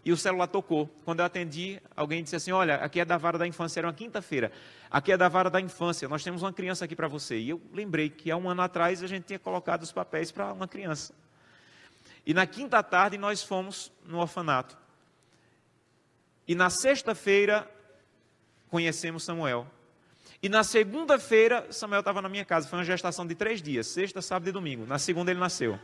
e 0.05 0.11
o 0.13 0.15
celular 0.15 0.47
tocou. 0.47 0.89
Quando 1.03 1.19
eu 1.19 1.25
atendi, 1.25 1.81
alguém 1.97 2.23
disse 2.23 2.37
assim: 2.37 2.53
Olha, 2.53 2.75
aqui 2.75 3.01
é 3.01 3.03
da 3.03 3.17
vara 3.17 3.37
da 3.37 3.45
infância. 3.45 3.81
Era 3.81 3.87
uma 3.87 3.93
quinta-feira. 3.93 4.53
Aqui 4.89 5.11
é 5.11 5.17
da 5.17 5.27
vara 5.27 5.49
da 5.49 5.59
infância. 5.59 6.07
Nós 6.07 6.23
temos 6.23 6.41
uma 6.41 6.53
criança 6.53 6.85
aqui 6.85 6.95
para 6.95 7.09
você. 7.09 7.37
E 7.37 7.49
eu 7.49 7.61
lembrei 7.73 8.09
que 8.09 8.31
há 8.31 8.37
um 8.37 8.49
ano 8.49 8.61
atrás 8.61 9.03
a 9.03 9.07
gente 9.07 9.25
tinha 9.25 9.37
colocado 9.37 9.83
os 9.83 9.91
papéis 9.91 10.31
para 10.31 10.53
uma 10.53 10.65
criança. 10.65 11.13
E 12.25 12.33
na 12.33 12.47
quinta 12.47 12.81
tarde 12.81 13.17
nós 13.17 13.43
fomos 13.43 13.91
no 14.05 14.19
orfanato. 14.19 14.77
E 16.47 16.55
na 16.55 16.69
sexta-feira 16.69 17.69
conhecemos 18.69 19.25
Samuel. 19.25 19.67
E 20.41 20.49
na 20.49 20.63
segunda-feira 20.63 21.71
Samuel 21.71 21.99
estava 21.99 22.21
na 22.21 22.29
minha 22.29 22.45
casa. 22.45 22.67
Foi 22.67 22.77
uma 22.77 22.85
gestação 22.85 23.25
de 23.25 23.35
três 23.35 23.61
dias: 23.61 23.87
sexta, 23.87 24.21
sábado 24.21 24.49
e 24.49 24.51
domingo. 24.51 24.85
Na 24.85 24.99
segunda 24.99 25.31
ele 25.31 25.39
nasceu. 25.39 25.79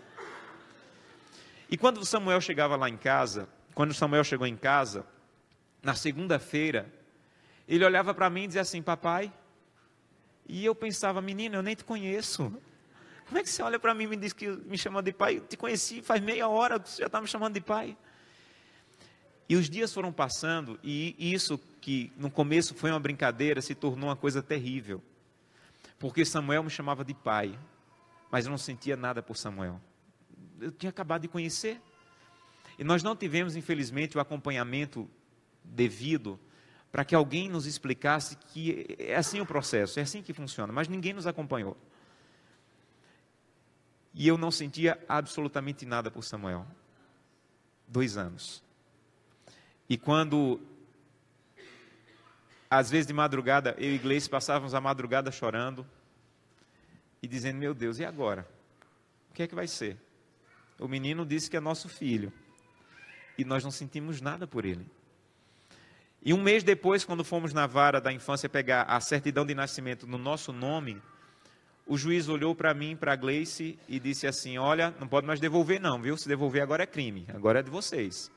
E 1.69 1.77
quando 1.77 2.05
Samuel 2.05 2.39
chegava 2.39 2.75
lá 2.75 2.87
em 2.87 2.97
casa, 2.97 3.49
quando 3.73 3.93
Samuel 3.93 4.23
chegou 4.23 4.45
em 4.45 4.55
casa, 4.55 5.05
na 5.81 5.95
segunda-feira, 5.95 6.91
ele 7.67 7.83
olhava 7.83 8.13
para 8.13 8.29
mim 8.29 8.43
e 8.43 8.47
dizia 8.47 8.61
assim: 8.61 8.81
Papai. 8.81 9.33
E 10.45 10.63
eu 10.65 10.75
pensava, 10.75 11.21
menino, 11.21 11.55
eu 11.55 11.63
nem 11.63 11.73
te 11.73 11.85
conheço. 11.85 12.51
Como 13.25 13.37
é 13.37 13.43
que 13.43 13.49
você 13.49 13.63
olha 13.63 13.79
para 13.79 13.93
mim 13.93 14.03
e 14.03 14.07
me 14.07 14.17
diz 14.17 14.33
que 14.33 14.47
me 14.47 14.77
chama 14.77 15.01
de 15.01 15.13
pai? 15.13 15.37
Eu 15.37 15.47
te 15.47 15.55
conheci 15.55 16.01
faz 16.01 16.21
meia 16.21 16.47
hora, 16.47 16.77
você 16.77 17.01
já 17.01 17.07
está 17.07 17.21
me 17.21 17.27
chamando 17.27 17.53
de 17.53 17.61
pai. 17.61 17.97
E 19.47 19.55
os 19.55 19.69
dias 19.69 19.93
foram 19.93 20.11
passando, 20.11 20.79
e 20.83 21.15
isso 21.33 21.59
que 21.83 22.11
no 22.17 22.31
começo 22.31 22.73
foi 22.73 22.89
uma 22.89 22.99
brincadeira 22.99 23.61
se 23.61 23.75
tornou 23.75 24.09
uma 24.09 24.15
coisa 24.15 24.41
terrível. 24.41 25.01
Porque 25.99 26.25
Samuel 26.25 26.63
me 26.63 26.69
chamava 26.69 27.03
de 27.03 27.13
pai, 27.13 27.57
mas 28.31 28.45
eu 28.45 28.51
não 28.51 28.57
sentia 28.57 28.95
nada 28.95 29.21
por 29.21 29.35
Samuel 29.37 29.79
eu 30.63 30.71
tinha 30.71 30.89
acabado 30.89 31.23
de 31.23 31.27
conhecer. 31.27 31.81
E 32.77 32.83
nós 32.83 33.03
não 33.03 33.15
tivemos, 33.15 33.55
infelizmente, 33.55 34.17
o 34.17 34.21
acompanhamento 34.21 35.09
devido 35.63 36.39
para 36.91 37.03
que 37.03 37.15
alguém 37.15 37.49
nos 37.49 37.65
explicasse 37.65 38.35
que 38.35 38.95
é 38.99 39.15
assim 39.15 39.39
o 39.39 39.45
processo, 39.45 39.99
é 39.99 40.03
assim 40.03 40.21
que 40.21 40.33
funciona, 40.33 40.71
mas 40.71 40.87
ninguém 40.87 41.13
nos 41.13 41.25
acompanhou. 41.25 41.75
E 44.13 44.27
eu 44.27 44.37
não 44.37 44.51
sentia 44.51 44.99
absolutamente 45.09 45.85
nada 45.85 46.11
por 46.11 46.23
Samuel. 46.23 46.67
Dois 47.87 48.15
anos. 48.15 48.63
E 49.89 49.97
quando, 49.97 50.59
às 52.77 52.89
vezes 52.89 53.05
de 53.05 53.13
madrugada, 53.13 53.75
eu 53.77 53.93
e 53.93 53.97
Gleice 53.97 54.29
passávamos 54.29 54.73
a 54.73 54.81
madrugada 54.81 55.31
chorando 55.31 55.85
e 57.21 57.27
dizendo: 57.27 57.57
Meu 57.57 57.73
Deus, 57.73 57.99
e 57.99 58.05
agora? 58.05 58.47
O 59.29 59.33
que 59.33 59.43
é 59.43 59.47
que 59.47 59.55
vai 59.55 59.67
ser? 59.67 59.97
O 60.79 60.87
menino 60.87 61.25
disse 61.25 61.49
que 61.49 61.57
é 61.57 61.59
nosso 61.59 61.87
filho. 61.87 62.33
E 63.37 63.45
nós 63.45 63.63
não 63.63 63.71
sentimos 63.71 64.21
nada 64.21 64.47
por 64.47 64.65
ele. 64.65 64.85
E 66.21 66.33
um 66.33 66.41
mês 66.41 66.63
depois, 66.63 67.03
quando 67.03 67.23
fomos 67.23 67.53
na 67.53 67.67
vara 67.67 67.99
da 67.99 68.11
infância 68.11 68.49
pegar 68.49 68.83
a 68.83 68.99
certidão 68.99 69.45
de 69.45 69.53
nascimento 69.53 70.07
no 70.07 70.17
nosso 70.17 70.51
nome, 70.51 71.01
o 71.85 71.97
juiz 71.97 72.27
olhou 72.27 72.55
para 72.55 72.73
mim, 72.73 72.95
para 72.95 73.13
a 73.13 73.15
Gleice, 73.15 73.77
e 73.87 73.99
disse 73.99 74.25
assim: 74.25 74.57
Olha, 74.57 74.93
não 74.99 75.07
pode 75.07 75.27
mais 75.27 75.39
devolver, 75.39 75.79
não, 75.79 76.01
viu? 76.01 76.17
Se 76.17 76.27
devolver 76.27 76.63
agora 76.63 76.83
é 76.83 76.87
crime, 76.87 77.25
agora 77.33 77.59
é 77.59 77.63
de 77.63 77.69
vocês. 77.69 78.31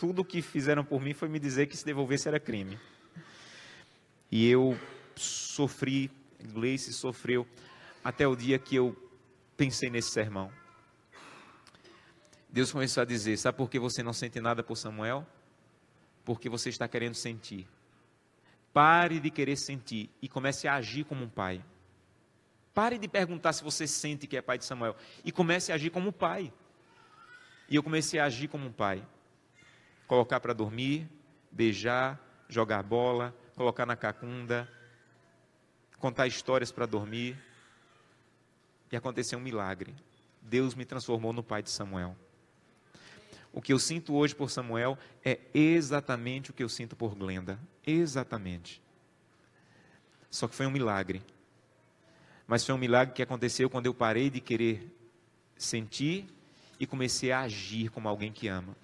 Tudo 0.00 0.22
o 0.22 0.24
que 0.24 0.40
fizeram 0.40 0.82
por 0.82 0.98
mim 0.98 1.12
foi 1.12 1.28
me 1.28 1.38
dizer 1.38 1.66
que 1.66 1.76
se 1.76 1.84
devolvesse 1.84 2.26
era 2.26 2.40
crime. 2.40 2.78
E 4.32 4.48
eu 4.48 4.74
sofri, 5.14 6.10
Gleice 6.42 6.90
sofreu, 6.94 7.46
até 8.02 8.26
o 8.26 8.34
dia 8.34 8.58
que 8.58 8.74
eu 8.74 8.96
pensei 9.58 9.90
nesse 9.90 10.10
sermão. 10.10 10.50
Deus 12.48 12.72
começou 12.72 13.02
a 13.02 13.04
dizer: 13.04 13.36
Sabe 13.36 13.58
por 13.58 13.68
que 13.68 13.78
você 13.78 14.02
não 14.02 14.14
sente 14.14 14.40
nada 14.40 14.62
por 14.62 14.74
Samuel? 14.74 15.26
Porque 16.24 16.48
você 16.48 16.70
está 16.70 16.88
querendo 16.88 17.14
sentir. 17.14 17.68
Pare 18.72 19.20
de 19.20 19.28
querer 19.28 19.56
sentir 19.56 20.08
e 20.22 20.30
comece 20.30 20.66
a 20.66 20.76
agir 20.76 21.04
como 21.04 21.26
um 21.26 21.28
pai. 21.28 21.62
Pare 22.72 22.96
de 22.96 23.06
perguntar 23.06 23.52
se 23.52 23.62
você 23.62 23.86
sente 23.86 24.26
que 24.26 24.38
é 24.38 24.40
pai 24.40 24.56
de 24.56 24.64
Samuel 24.64 24.96
e 25.22 25.30
comece 25.30 25.72
a 25.72 25.74
agir 25.74 25.90
como 25.90 26.08
um 26.08 26.12
pai. 26.12 26.50
E 27.68 27.76
eu 27.76 27.82
comecei 27.82 28.18
a 28.18 28.24
agir 28.24 28.48
como 28.48 28.64
um 28.64 28.72
pai. 28.72 29.06
Colocar 30.10 30.40
para 30.40 30.52
dormir, 30.52 31.08
beijar, 31.52 32.20
jogar 32.48 32.82
bola, 32.82 33.32
colocar 33.54 33.86
na 33.86 33.94
cacunda, 33.94 34.68
contar 36.00 36.26
histórias 36.26 36.72
para 36.72 36.84
dormir. 36.84 37.36
E 38.90 38.96
aconteceu 38.96 39.38
um 39.38 39.40
milagre. 39.40 39.94
Deus 40.42 40.74
me 40.74 40.84
transformou 40.84 41.32
no 41.32 41.44
pai 41.44 41.62
de 41.62 41.70
Samuel. 41.70 42.16
O 43.52 43.62
que 43.62 43.72
eu 43.72 43.78
sinto 43.78 44.12
hoje 44.16 44.34
por 44.34 44.50
Samuel 44.50 44.98
é 45.24 45.38
exatamente 45.54 46.50
o 46.50 46.52
que 46.52 46.64
eu 46.64 46.68
sinto 46.68 46.96
por 46.96 47.14
Glenda. 47.14 47.56
Exatamente. 47.86 48.82
Só 50.28 50.48
que 50.48 50.56
foi 50.56 50.66
um 50.66 50.72
milagre. 50.72 51.22
Mas 52.48 52.66
foi 52.66 52.74
um 52.74 52.78
milagre 52.78 53.14
que 53.14 53.22
aconteceu 53.22 53.70
quando 53.70 53.86
eu 53.86 53.94
parei 53.94 54.28
de 54.28 54.40
querer 54.40 54.92
sentir 55.56 56.26
e 56.80 56.84
comecei 56.84 57.30
a 57.30 57.42
agir 57.42 57.90
como 57.90 58.08
alguém 58.08 58.32
que 58.32 58.48
ama. 58.48 58.74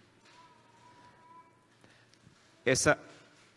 Essa 2.67 2.99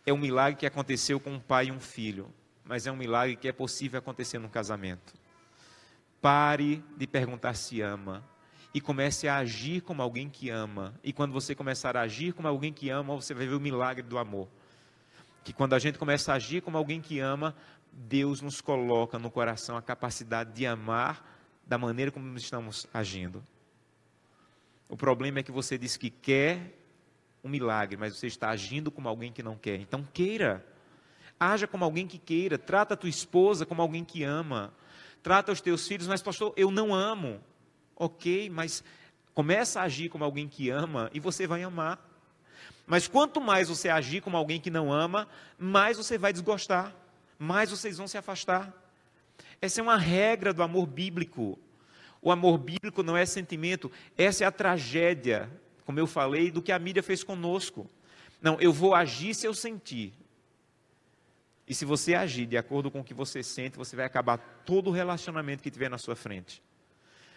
é 0.06 0.12
um 0.12 0.16
milagre 0.16 0.60
que 0.60 0.64
aconteceu 0.64 1.18
com 1.18 1.32
um 1.32 1.40
pai 1.40 1.66
e 1.66 1.72
um 1.72 1.80
filho, 1.80 2.32
mas 2.64 2.86
é 2.86 2.92
um 2.92 2.96
milagre 2.96 3.34
que 3.34 3.48
é 3.48 3.52
possível 3.52 3.98
acontecer 3.98 4.38
num 4.38 4.48
casamento. 4.48 5.12
Pare 6.22 6.84
de 6.96 7.08
perguntar 7.08 7.54
se 7.54 7.80
ama 7.80 8.24
e 8.72 8.80
comece 8.80 9.26
a 9.26 9.38
agir 9.38 9.80
como 9.80 10.00
alguém 10.00 10.30
que 10.30 10.48
ama. 10.48 10.94
E 11.02 11.12
quando 11.12 11.32
você 11.32 11.56
começar 11.56 11.96
a 11.96 12.02
agir 12.02 12.32
como 12.32 12.46
alguém 12.46 12.72
que 12.72 12.88
ama, 12.88 13.16
você 13.16 13.34
vai 13.34 13.48
ver 13.48 13.54
o 13.54 13.60
milagre 13.60 14.04
do 14.04 14.16
amor. 14.16 14.48
Que 15.42 15.52
quando 15.52 15.74
a 15.74 15.78
gente 15.80 15.98
começa 15.98 16.32
a 16.32 16.36
agir 16.36 16.62
como 16.62 16.76
alguém 16.78 17.00
que 17.00 17.18
ama, 17.18 17.56
Deus 17.92 18.40
nos 18.40 18.60
coloca 18.60 19.18
no 19.18 19.28
coração 19.28 19.76
a 19.76 19.82
capacidade 19.82 20.52
de 20.52 20.66
amar 20.68 21.28
da 21.66 21.76
maneira 21.76 22.12
como 22.12 22.36
estamos 22.36 22.86
agindo. 22.94 23.44
O 24.88 24.96
problema 24.96 25.40
é 25.40 25.42
que 25.42 25.50
você 25.50 25.76
diz 25.76 25.96
que 25.96 26.10
quer 26.10 26.79
um 27.42 27.48
milagre, 27.48 27.96
mas 27.96 28.16
você 28.16 28.26
está 28.26 28.50
agindo 28.50 28.90
como 28.90 29.08
alguém 29.08 29.32
que 29.32 29.42
não 29.42 29.56
quer. 29.56 29.80
Então 29.80 30.06
queira. 30.12 30.64
Haja 31.38 31.66
como 31.66 31.84
alguém 31.84 32.06
que 32.06 32.18
queira. 32.18 32.58
Trata 32.58 32.94
a 32.94 32.96
tua 32.96 33.08
esposa 33.08 33.64
como 33.64 33.80
alguém 33.80 34.04
que 34.04 34.22
ama. 34.22 34.72
Trata 35.22 35.52
os 35.52 35.60
teus 35.60 35.86
filhos, 35.86 36.06
mas 36.06 36.22
pastor, 36.22 36.52
eu 36.56 36.70
não 36.70 36.94
amo. 36.94 37.40
Ok, 37.96 38.48
mas 38.50 38.82
começa 39.34 39.80
a 39.80 39.84
agir 39.84 40.08
como 40.08 40.24
alguém 40.24 40.48
que 40.48 40.70
ama 40.70 41.10
e 41.12 41.20
você 41.20 41.46
vai 41.46 41.62
amar. 41.62 41.98
Mas 42.86 43.06
quanto 43.06 43.40
mais 43.40 43.68
você 43.68 43.88
agir 43.88 44.20
como 44.20 44.36
alguém 44.36 44.60
que 44.60 44.70
não 44.70 44.92
ama, 44.92 45.28
mais 45.58 45.96
você 45.96 46.18
vai 46.18 46.32
desgostar, 46.32 46.94
mais 47.38 47.70
vocês 47.70 47.98
vão 47.98 48.08
se 48.08 48.18
afastar. 48.18 48.72
Essa 49.62 49.80
é 49.80 49.82
uma 49.82 49.96
regra 49.96 50.52
do 50.52 50.62
amor 50.62 50.86
bíblico. 50.86 51.58
O 52.20 52.32
amor 52.32 52.58
bíblico 52.58 53.02
não 53.02 53.16
é 53.16 53.24
sentimento, 53.24 53.90
essa 54.16 54.44
é 54.44 54.46
a 54.46 54.52
tragédia 54.52 55.48
como 55.90 55.98
eu 55.98 56.06
falei, 56.06 56.52
do 56.52 56.62
que 56.62 56.70
a 56.70 56.78
mídia 56.78 57.02
fez 57.02 57.24
conosco. 57.24 57.90
Não, 58.40 58.60
eu 58.60 58.72
vou 58.72 58.94
agir 58.94 59.34
se 59.34 59.44
eu 59.44 59.52
sentir. 59.52 60.12
E 61.66 61.74
se 61.74 61.84
você 61.84 62.14
agir 62.14 62.46
de 62.46 62.56
acordo 62.56 62.92
com 62.92 63.00
o 63.00 63.04
que 63.04 63.12
você 63.12 63.42
sente, 63.42 63.76
você 63.76 63.96
vai 63.96 64.04
acabar 64.04 64.38
todo 64.64 64.86
o 64.86 64.92
relacionamento 64.92 65.64
que 65.64 65.70
tiver 65.70 65.90
na 65.90 65.98
sua 65.98 66.14
frente. 66.14 66.62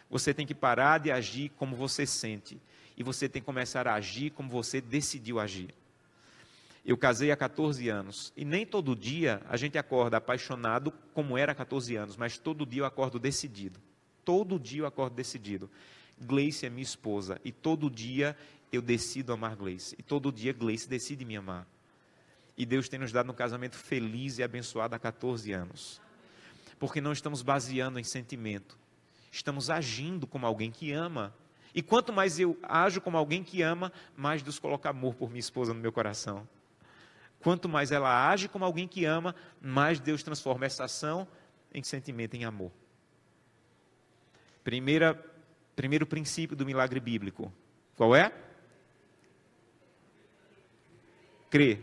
Você 0.07 0.35
tem 0.35 0.45
que 0.45 0.53
parar 0.53 0.99
de 0.99 1.11
agir 1.11 1.49
como 1.57 1.75
você 1.75 2.05
sente. 2.05 2.61
E 2.95 3.01
você 3.01 3.27
tem 3.27 3.41
que 3.41 3.45
começar 3.47 3.87
a 3.87 3.95
agir 3.95 4.29
como 4.29 4.49
você 4.49 4.79
decidiu 4.79 5.39
agir. 5.39 5.73
Eu 6.85 6.95
casei 6.95 7.31
há 7.31 7.35
14 7.35 7.89
anos. 7.89 8.31
E 8.37 8.45
nem 8.45 8.67
todo 8.67 8.95
dia 8.95 9.41
a 9.49 9.57
gente 9.57 9.79
acorda 9.79 10.17
apaixonado 10.17 10.93
como 11.11 11.39
era 11.39 11.53
há 11.53 11.55
14 11.55 11.95
anos, 11.95 12.15
mas 12.15 12.37
todo 12.37 12.67
dia 12.67 12.83
eu 12.83 12.85
acordo 12.85 13.17
decidido. 13.17 13.79
Todo 14.23 14.59
dia 14.59 14.81
eu 14.81 14.85
acordo 14.85 15.15
decidido. 15.15 15.71
Gleice 16.19 16.65
é 16.65 16.69
minha 16.69 16.83
esposa 16.83 17.39
e 17.43 17.51
todo 17.51 17.89
dia 17.89 18.35
eu 18.71 18.81
decido 18.81 19.31
amar 19.33 19.55
Gleice. 19.55 19.95
E 19.99 20.03
todo 20.03 20.31
dia 20.31 20.51
Gleice 20.53 20.87
decide 20.87 21.23
me 21.25 21.35
amar. 21.35 21.67
E 22.57 22.65
Deus 22.65 22.87
tem 22.87 22.99
nos 22.99 23.11
dado 23.11 23.31
um 23.31 23.35
casamento 23.35 23.75
feliz 23.75 24.37
e 24.37 24.43
abençoado 24.43 24.95
há 24.95 24.99
14 24.99 25.51
anos. 25.51 26.01
Porque 26.79 27.01
não 27.01 27.11
estamos 27.11 27.41
baseando 27.41 27.99
em 27.99 28.03
sentimento. 28.03 28.77
Estamos 29.31 29.69
agindo 29.69 30.27
como 30.27 30.45
alguém 30.45 30.71
que 30.71 30.91
ama. 30.91 31.33
E 31.73 31.81
quanto 31.81 32.13
mais 32.13 32.39
eu 32.39 32.57
ajo 32.61 33.01
como 33.01 33.17
alguém 33.17 33.43
que 33.43 33.61
ama, 33.61 33.91
mais 34.15 34.43
Deus 34.43 34.59
coloca 34.59 34.89
amor 34.89 35.15
por 35.15 35.29
minha 35.29 35.39
esposa 35.39 35.73
no 35.73 35.79
meu 35.79 35.91
coração. 35.91 36.47
Quanto 37.39 37.67
mais 37.67 37.91
ela 37.91 38.29
age 38.29 38.47
como 38.47 38.63
alguém 38.63 38.87
que 38.87 39.05
ama, 39.05 39.35
mais 39.61 39.99
Deus 39.99 40.23
transforma 40.23 40.65
essa 40.65 40.85
ação 40.85 41.27
em 41.73 41.83
sentimento, 41.83 42.35
em 42.35 42.45
amor. 42.45 42.71
Primeira 44.63 45.13
Primeiro 45.75 46.05
princípio 46.05 46.55
do 46.55 46.65
milagre 46.65 46.99
bíblico. 46.99 47.51
Qual 47.95 48.15
é? 48.15 48.31
Crer. 51.49 51.79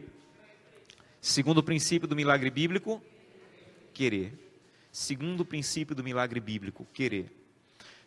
Segundo 1.20 1.62
princípio 1.62 2.08
do 2.08 2.16
milagre 2.16 2.50
bíblico, 2.50 3.02
querer. 3.92 4.32
Segundo 4.90 5.44
princípio 5.44 5.94
do 5.94 6.02
milagre 6.02 6.40
bíblico, 6.40 6.86
querer. 6.92 7.30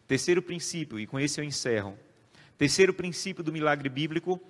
Terceiro 0.07 0.41
princípio, 0.41 0.99
e 0.99 1.07
com 1.07 1.19
esse 1.19 1.39
eu 1.39 1.45
encerro. 1.45 1.97
Terceiro 2.57 2.93
princípio 2.93 3.43
do 3.43 3.51
milagre 3.51 3.89
bíblico 3.89 4.41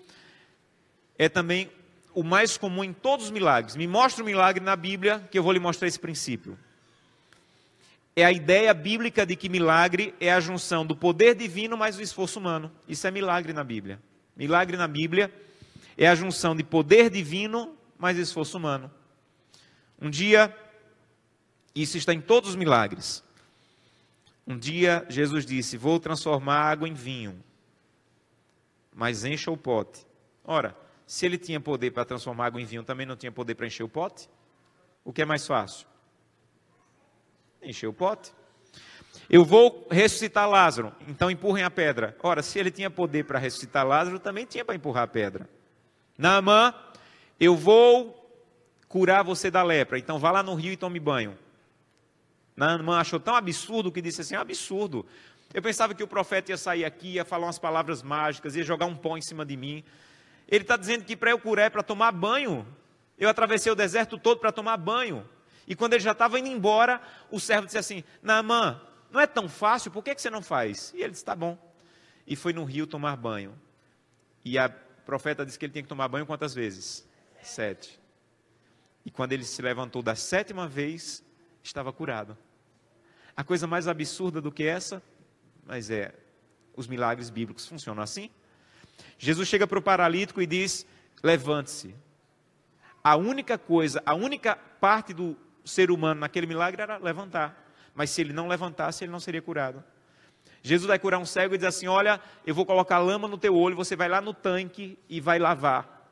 é 1.17 1.29
também 1.29 1.69
o 2.13 2.23
mais 2.23 2.57
comum 2.57 2.83
em 2.83 2.93
todos 2.93 3.25
os 3.25 3.31
milagres. 3.31 3.75
Me 3.75 3.87
mostra 3.87 4.23
um 4.23 4.25
milagre 4.25 4.63
na 4.63 4.75
Bíblia 4.75 5.19
que 5.31 5.37
eu 5.37 5.43
vou 5.43 5.51
lhe 5.51 5.59
mostrar 5.59 5.87
esse 5.87 5.99
princípio 5.99 6.57
é 8.15 8.23
a 8.23 8.31
ideia 8.31 8.73
bíblica 8.73 9.25
de 9.25 9.35
que 9.35 9.49
milagre 9.49 10.13
é 10.19 10.31
a 10.31 10.39
junção 10.39 10.85
do 10.85 10.95
poder 10.95 11.35
divino 11.35 11.75
mais 11.75 11.97
o 11.97 12.01
esforço 12.01 12.39
humano. 12.39 12.71
Isso 12.87 13.07
é 13.07 13.11
milagre 13.11 13.53
na 13.53 13.63
Bíblia. 13.63 13.99
Milagre 14.35 14.77
na 14.77 14.87
Bíblia 14.87 15.33
é 15.97 16.07
a 16.07 16.15
junção 16.15 16.55
de 16.55 16.63
poder 16.63 17.09
divino 17.09 17.75
mais 17.97 18.17
esforço 18.17 18.57
humano. 18.57 18.91
Um 19.99 20.09
dia, 20.09 20.55
isso 21.73 21.97
está 21.97 22.13
em 22.13 22.21
todos 22.21 22.51
os 22.51 22.55
milagres. 22.55 23.23
Um 24.45 24.57
dia 24.57 25.05
Jesus 25.09 25.45
disse: 25.45 25.77
Vou 25.77 25.99
transformar 25.99 26.69
água 26.69 26.87
em 26.87 26.93
vinho, 26.93 27.41
mas 28.93 29.23
encha 29.23 29.49
o 29.49 29.57
pote. 29.57 30.05
Ora, 30.43 30.77
se 31.07 31.25
ele 31.25 31.37
tinha 31.37 31.59
poder 31.59 31.91
para 31.91 32.05
transformar 32.05 32.47
água 32.47 32.61
em 32.61 32.65
vinho, 32.65 32.83
também 32.83 33.05
não 33.05 33.15
tinha 33.15 33.31
poder 33.31 33.55
para 33.55 33.65
encher 33.65 33.83
o 33.83 33.89
pote? 33.89 34.29
O 35.03 35.13
que 35.13 35.21
é 35.21 35.25
mais 35.25 35.47
fácil? 35.47 35.87
Encheu 37.63 37.91
o 37.91 37.93
pote. 37.93 38.31
Eu 39.29 39.45
vou 39.45 39.87
ressuscitar 39.89 40.49
Lázaro, 40.49 40.93
então 41.07 41.31
empurrem 41.31 41.63
a 41.63 41.71
pedra. 41.71 42.15
Ora, 42.21 42.43
se 42.43 42.59
ele 42.59 42.69
tinha 42.69 42.89
poder 42.89 43.25
para 43.25 43.39
ressuscitar 43.39 43.85
Lázaro, 43.85 44.19
também 44.19 44.45
tinha 44.45 44.65
para 44.65 44.75
empurrar 44.75 45.03
a 45.03 45.07
pedra. 45.07 45.49
Naamã, 46.17 46.73
eu 47.39 47.55
vou 47.55 48.19
curar 48.87 49.23
você 49.23 49.49
da 49.49 49.63
lepra, 49.63 49.97
então 49.97 50.19
vá 50.19 50.29
lá 50.31 50.43
no 50.43 50.53
rio 50.53 50.73
e 50.73 50.77
tome 50.77 50.99
banho. 50.99 51.37
Naamã 52.55 52.99
achou 52.99 53.19
tão 53.19 53.35
absurdo 53.35 53.91
que 53.91 54.01
disse 54.01 54.21
assim: 54.21 54.35
é 54.35 54.37
absurdo. 54.37 55.05
Eu 55.53 55.61
pensava 55.61 55.93
que 55.93 56.03
o 56.03 56.07
profeta 56.07 56.51
ia 56.51 56.57
sair 56.57 56.83
aqui, 56.83 57.13
ia 57.13 57.25
falar 57.25 57.47
umas 57.47 57.59
palavras 57.59 58.01
mágicas, 58.01 58.55
ia 58.55 58.63
jogar 58.63 58.85
um 58.85 58.95
pó 58.95 59.17
em 59.17 59.21
cima 59.21 59.45
de 59.45 59.55
mim. 59.55 59.83
Ele 60.47 60.63
está 60.63 60.75
dizendo 60.75 61.05
que 61.05 61.15
para 61.15 61.31
eu 61.31 61.39
curar 61.39 61.67
é 61.67 61.69
para 61.69 61.83
tomar 61.83 62.11
banho. 62.11 62.65
Eu 63.17 63.29
atravessei 63.29 63.71
o 63.71 63.75
deserto 63.75 64.17
todo 64.17 64.39
para 64.39 64.51
tomar 64.51 64.77
banho. 64.77 65.27
E 65.67 65.75
quando 65.75 65.93
ele 65.93 66.03
já 66.03 66.11
estava 66.11 66.39
indo 66.39 66.49
embora, 66.49 67.01
o 67.31 67.39
servo 67.39 67.65
disse 67.65 67.77
assim: 67.77 68.03
Naamã, 68.21 68.81
não 69.11 69.19
é 69.19 69.27
tão 69.27 69.47
fácil, 69.47 69.91
por 69.91 70.03
que, 70.03 70.15
que 70.15 70.21
você 70.21 70.29
não 70.29 70.41
faz? 70.41 70.91
E 70.95 71.01
ele 71.01 71.11
disse: 71.11 71.23
Tá 71.23 71.35
bom. 71.35 71.57
E 72.25 72.35
foi 72.35 72.53
no 72.53 72.63
rio 72.63 72.87
tomar 72.87 73.15
banho. 73.15 73.53
E 74.43 74.57
a 74.57 74.69
profeta 74.69 75.45
disse 75.45 75.57
que 75.57 75.65
ele 75.65 75.73
tinha 75.73 75.83
que 75.83 75.89
tomar 75.89 76.07
banho 76.07 76.25
quantas 76.25 76.53
vezes? 76.53 77.07
Sete. 77.41 77.99
E 79.05 79.11
quando 79.11 79.33
ele 79.33 79.43
se 79.43 79.61
levantou 79.61 80.01
da 80.01 80.15
sétima 80.15 80.67
vez, 80.67 81.23
estava 81.61 81.91
curado. 81.91 82.37
A 83.35 83.43
coisa 83.43 83.67
mais 83.67 83.87
absurda 83.87 84.39
do 84.39 84.51
que 84.51 84.63
essa, 84.63 85.01
mas 85.65 85.89
é, 85.89 86.13
os 86.75 86.87
milagres 86.87 87.29
bíblicos 87.29 87.67
funcionam 87.67 88.01
assim. 88.01 88.29
Jesus 89.17 89.47
chega 89.47 89.67
para 89.67 89.79
o 89.79 89.81
paralítico 89.81 90.41
e 90.41 90.45
diz: 90.45 90.85
Levante-se. 91.21 91.95
A 93.03 93.15
única 93.15 93.57
coisa, 93.57 94.01
a 94.05 94.13
única 94.13 94.55
parte 94.55 95.13
do 95.13 95.35
ser 95.63 95.91
humano 95.91 96.21
naquele 96.21 96.47
milagre 96.47 96.81
era 96.81 96.97
levantar. 96.97 97.61
Mas 97.93 98.09
se 98.09 98.21
ele 98.21 98.33
não 98.33 98.47
levantasse, 98.47 99.03
ele 99.03 99.11
não 99.11 99.19
seria 99.19 99.41
curado. 99.41 99.83
Jesus 100.61 100.87
vai 100.87 100.97
curar 100.97 101.19
um 101.19 101.25
cego 101.25 101.53
e 101.53 101.57
diz 101.57 101.67
assim: 101.67 101.87
Olha, 101.87 102.19
eu 102.45 102.55
vou 102.55 102.65
colocar 102.65 102.97
lama 102.99 103.27
no 103.27 103.37
teu 103.37 103.55
olho, 103.55 103.75
você 103.75 103.95
vai 103.95 104.07
lá 104.07 104.21
no 104.21 104.33
tanque 104.33 104.97
e 105.09 105.19
vai 105.19 105.37
lavar. 105.37 106.09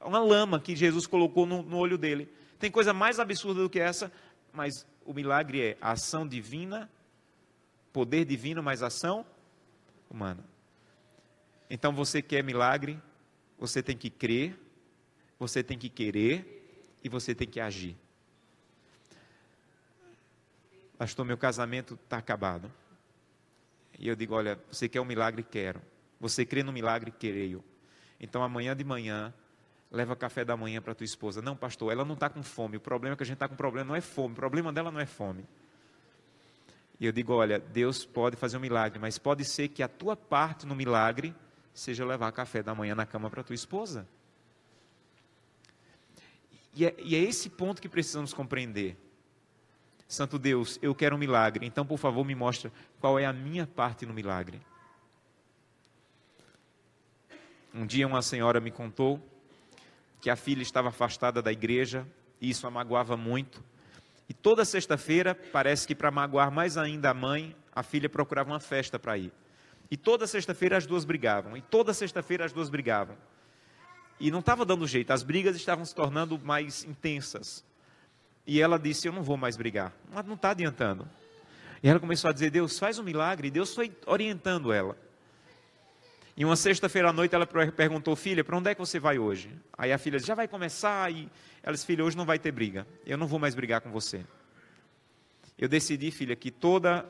Uma 0.00 0.18
lama 0.18 0.60
que 0.60 0.76
Jesus 0.76 1.06
colocou 1.06 1.46
no, 1.46 1.62
no 1.62 1.78
olho 1.78 1.96
dele. 1.96 2.30
Tem 2.58 2.70
coisa 2.70 2.92
mais 2.92 3.18
absurda 3.18 3.62
do 3.62 3.70
que 3.70 3.80
essa, 3.80 4.12
mas 4.52 4.86
o 5.04 5.14
milagre 5.14 5.60
é 5.60 5.78
ação 5.80 6.28
divina, 6.28 6.90
poder 7.92 8.24
divino, 8.24 8.62
mais 8.62 8.82
ação 8.82 9.24
humana. 10.10 10.44
Então 11.68 11.92
você 11.92 12.20
quer 12.20 12.44
milagre, 12.44 13.00
você 13.58 13.82
tem 13.82 13.96
que 13.96 14.10
crer, 14.10 14.58
você 15.38 15.62
tem 15.62 15.78
que 15.78 15.88
querer 15.88 16.94
e 17.02 17.08
você 17.08 17.34
tem 17.34 17.48
que 17.48 17.58
agir. 17.58 17.96
Pastor, 20.96 21.24
meu 21.24 21.36
casamento 21.36 21.94
está 21.94 22.18
acabado. 22.18 22.70
E 23.98 24.08
eu 24.08 24.14
digo: 24.14 24.34
Olha, 24.34 24.58
você 24.70 24.88
quer 24.88 25.00
um 25.00 25.04
milagre? 25.04 25.42
Quero. 25.42 25.80
Você 26.20 26.44
crê 26.44 26.62
no 26.62 26.72
milagre? 26.72 27.10
Creio. 27.10 27.64
Então 28.20 28.42
amanhã 28.42 28.74
de 28.76 28.84
manhã, 28.84 29.32
leva 29.90 30.16
café 30.16 30.44
da 30.44 30.56
manhã 30.56 30.80
para 30.80 30.94
tua 30.94 31.04
esposa. 31.04 31.42
Não, 31.42 31.56
pastor, 31.56 31.92
ela 31.92 32.04
não 32.04 32.14
está 32.14 32.28
com 32.28 32.42
fome. 32.42 32.76
O 32.76 32.80
problema 32.80 33.14
é 33.14 33.16
que 33.16 33.22
a 33.22 33.26
gente 33.26 33.34
está 33.34 33.48
com 33.48 33.56
problema 33.56 33.88
não 33.88 33.96
é 33.96 34.00
fome. 34.00 34.32
O 34.32 34.36
problema 34.36 34.72
dela 34.72 34.90
não 34.90 35.00
é 35.00 35.06
fome. 35.06 35.44
E 36.98 37.06
eu 37.06 37.12
digo: 37.12 37.32
Olha, 37.32 37.58
Deus 37.58 38.04
pode 38.04 38.36
fazer 38.36 38.56
um 38.56 38.60
milagre, 38.60 38.98
mas 38.98 39.18
pode 39.18 39.44
ser 39.44 39.68
que 39.68 39.82
a 39.82 39.88
tua 39.88 40.16
parte 40.16 40.66
no 40.66 40.74
milagre 40.74 41.34
seja 41.72 42.04
levar 42.04 42.30
café 42.32 42.62
da 42.62 42.74
manhã 42.74 42.94
na 42.94 43.04
cama 43.04 43.28
para 43.28 43.42
tua 43.42 43.54
esposa. 43.54 44.06
E 46.72 46.86
é, 46.86 46.94
e 46.98 47.14
é 47.14 47.18
esse 47.18 47.48
ponto 47.48 47.80
que 47.80 47.88
precisamos 47.88 48.32
compreender. 48.32 48.96
Santo 50.06 50.38
Deus, 50.38 50.78
eu 50.82 50.94
quero 50.94 51.16
um 51.16 51.18
milagre, 51.18 51.66
então 51.66 51.84
por 51.84 51.98
favor 51.98 52.24
me 52.24 52.34
mostra 52.34 52.70
qual 53.00 53.18
é 53.18 53.24
a 53.24 53.32
minha 53.32 53.66
parte 53.66 54.04
no 54.06 54.14
milagre. 54.14 54.60
Um 57.72 57.86
dia 57.86 58.06
uma 58.06 58.22
senhora 58.22 58.60
me 58.60 58.70
contou 58.70 59.20
que 60.20 60.30
a 60.30 60.36
filha 60.36 60.62
estava 60.62 60.88
afastada 60.88 61.42
da 61.42 61.50
igreja 61.50 62.06
e 62.40 62.48
isso 62.50 62.66
a 62.66 62.70
magoava 62.70 63.16
muito. 63.16 63.62
E 64.28 64.32
toda 64.32 64.64
sexta-feira, 64.64 65.34
parece 65.34 65.86
que 65.86 65.94
para 65.94 66.10
magoar 66.10 66.50
mais 66.50 66.76
ainda 66.76 67.10
a 67.10 67.14
mãe, 67.14 67.54
a 67.74 67.82
filha 67.82 68.08
procurava 68.08 68.50
uma 68.50 68.60
festa 68.60 68.98
para 68.98 69.18
ir. 69.18 69.32
E 69.90 69.96
toda 69.96 70.26
sexta-feira 70.26 70.76
as 70.76 70.86
duas 70.86 71.04
brigavam. 71.04 71.56
E 71.56 71.60
toda 71.60 71.92
sexta-feira 71.92 72.44
as 72.44 72.52
duas 72.52 72.70
brigavam. 72.70 73.16
E 74.18 74.30
não 74.30 74.38
estava 74.38 74.64
dando 74.64 74.86
jeito, 74.86 75.12
as 75.12 75.22
brigas 75.22 75.56
estavam 75.56 75.84
se 75.84 75.94
tornando 75.94 76.38
mais 76.38 76.84
intensas. 76.84 77.64
E 78.46 78.60
ela 78.60 78.78
disse: 78.78 79.08
Eu 79.08 79.12
não 79.12 79.22
vou 79.22 79.36
mais 79.36 79.56
brigar. 79.56 79.92
Mas 80.12 80.24
não 80.26 80.34
está 80.34 80.50
adiantando. 80.50 81.08
E 81.82 81.88
ela 81.88 82.00
começou 82.00 82.30
a 82.30 82.32
dizer: 82.32 82.50
Deus, 82.50 82.78
faz 82.78 82.98
um 82.98 83.02
milagre. 83.02 83.48
E 83.48 83.50
Deus 83.50 83.74
foi 83.74 83.92
orientando 84.06 84.72
ela. 84.72 84.96
E 86.36 86.44
uma 86.44 86.56
sexta-feira 86.56 87.10
à 87.10 87.12
noite 87.12 87.34
ela 87.34 87.46
perguntou: 87.46 88.16
Filha, 88.16 88.42
para 88.42 88.56
onde 88.56 88.70
é 88.70 88.74
que 88.74 88.80
você 88.80 88.98
vai 88.98 89.18
hoje? 89.18 89.50
Aí 89.76 89.92
a 89.92 89.98
filha 89.98 90.18
disse: 90.18 90.28
Já 90.28 90.34
vai 90.34 90.48
começar. 90.48 91.10
E 91.12 91.28
ela 91.62 91.72
disse: 91.72 91.86
Filha, 91.86 92.04
hoje 92.04 92.16
não 92.16 92.24
vai 92.24 92.38
ter 92.38 92.52
briga. 92.52 92.86
Eu 93.06 93.16
não 93.16 93.26
vou 93.26 93.38
mais 93.38 93.54
brigar 93.54 93.80
com 93.80 93.90
você. 93.90 94.24
Eu 95.56 95.68
decidi, 95.68 96.10
filha, 96.10 96.34
que 96.34 96.50
toda 96.50 97.06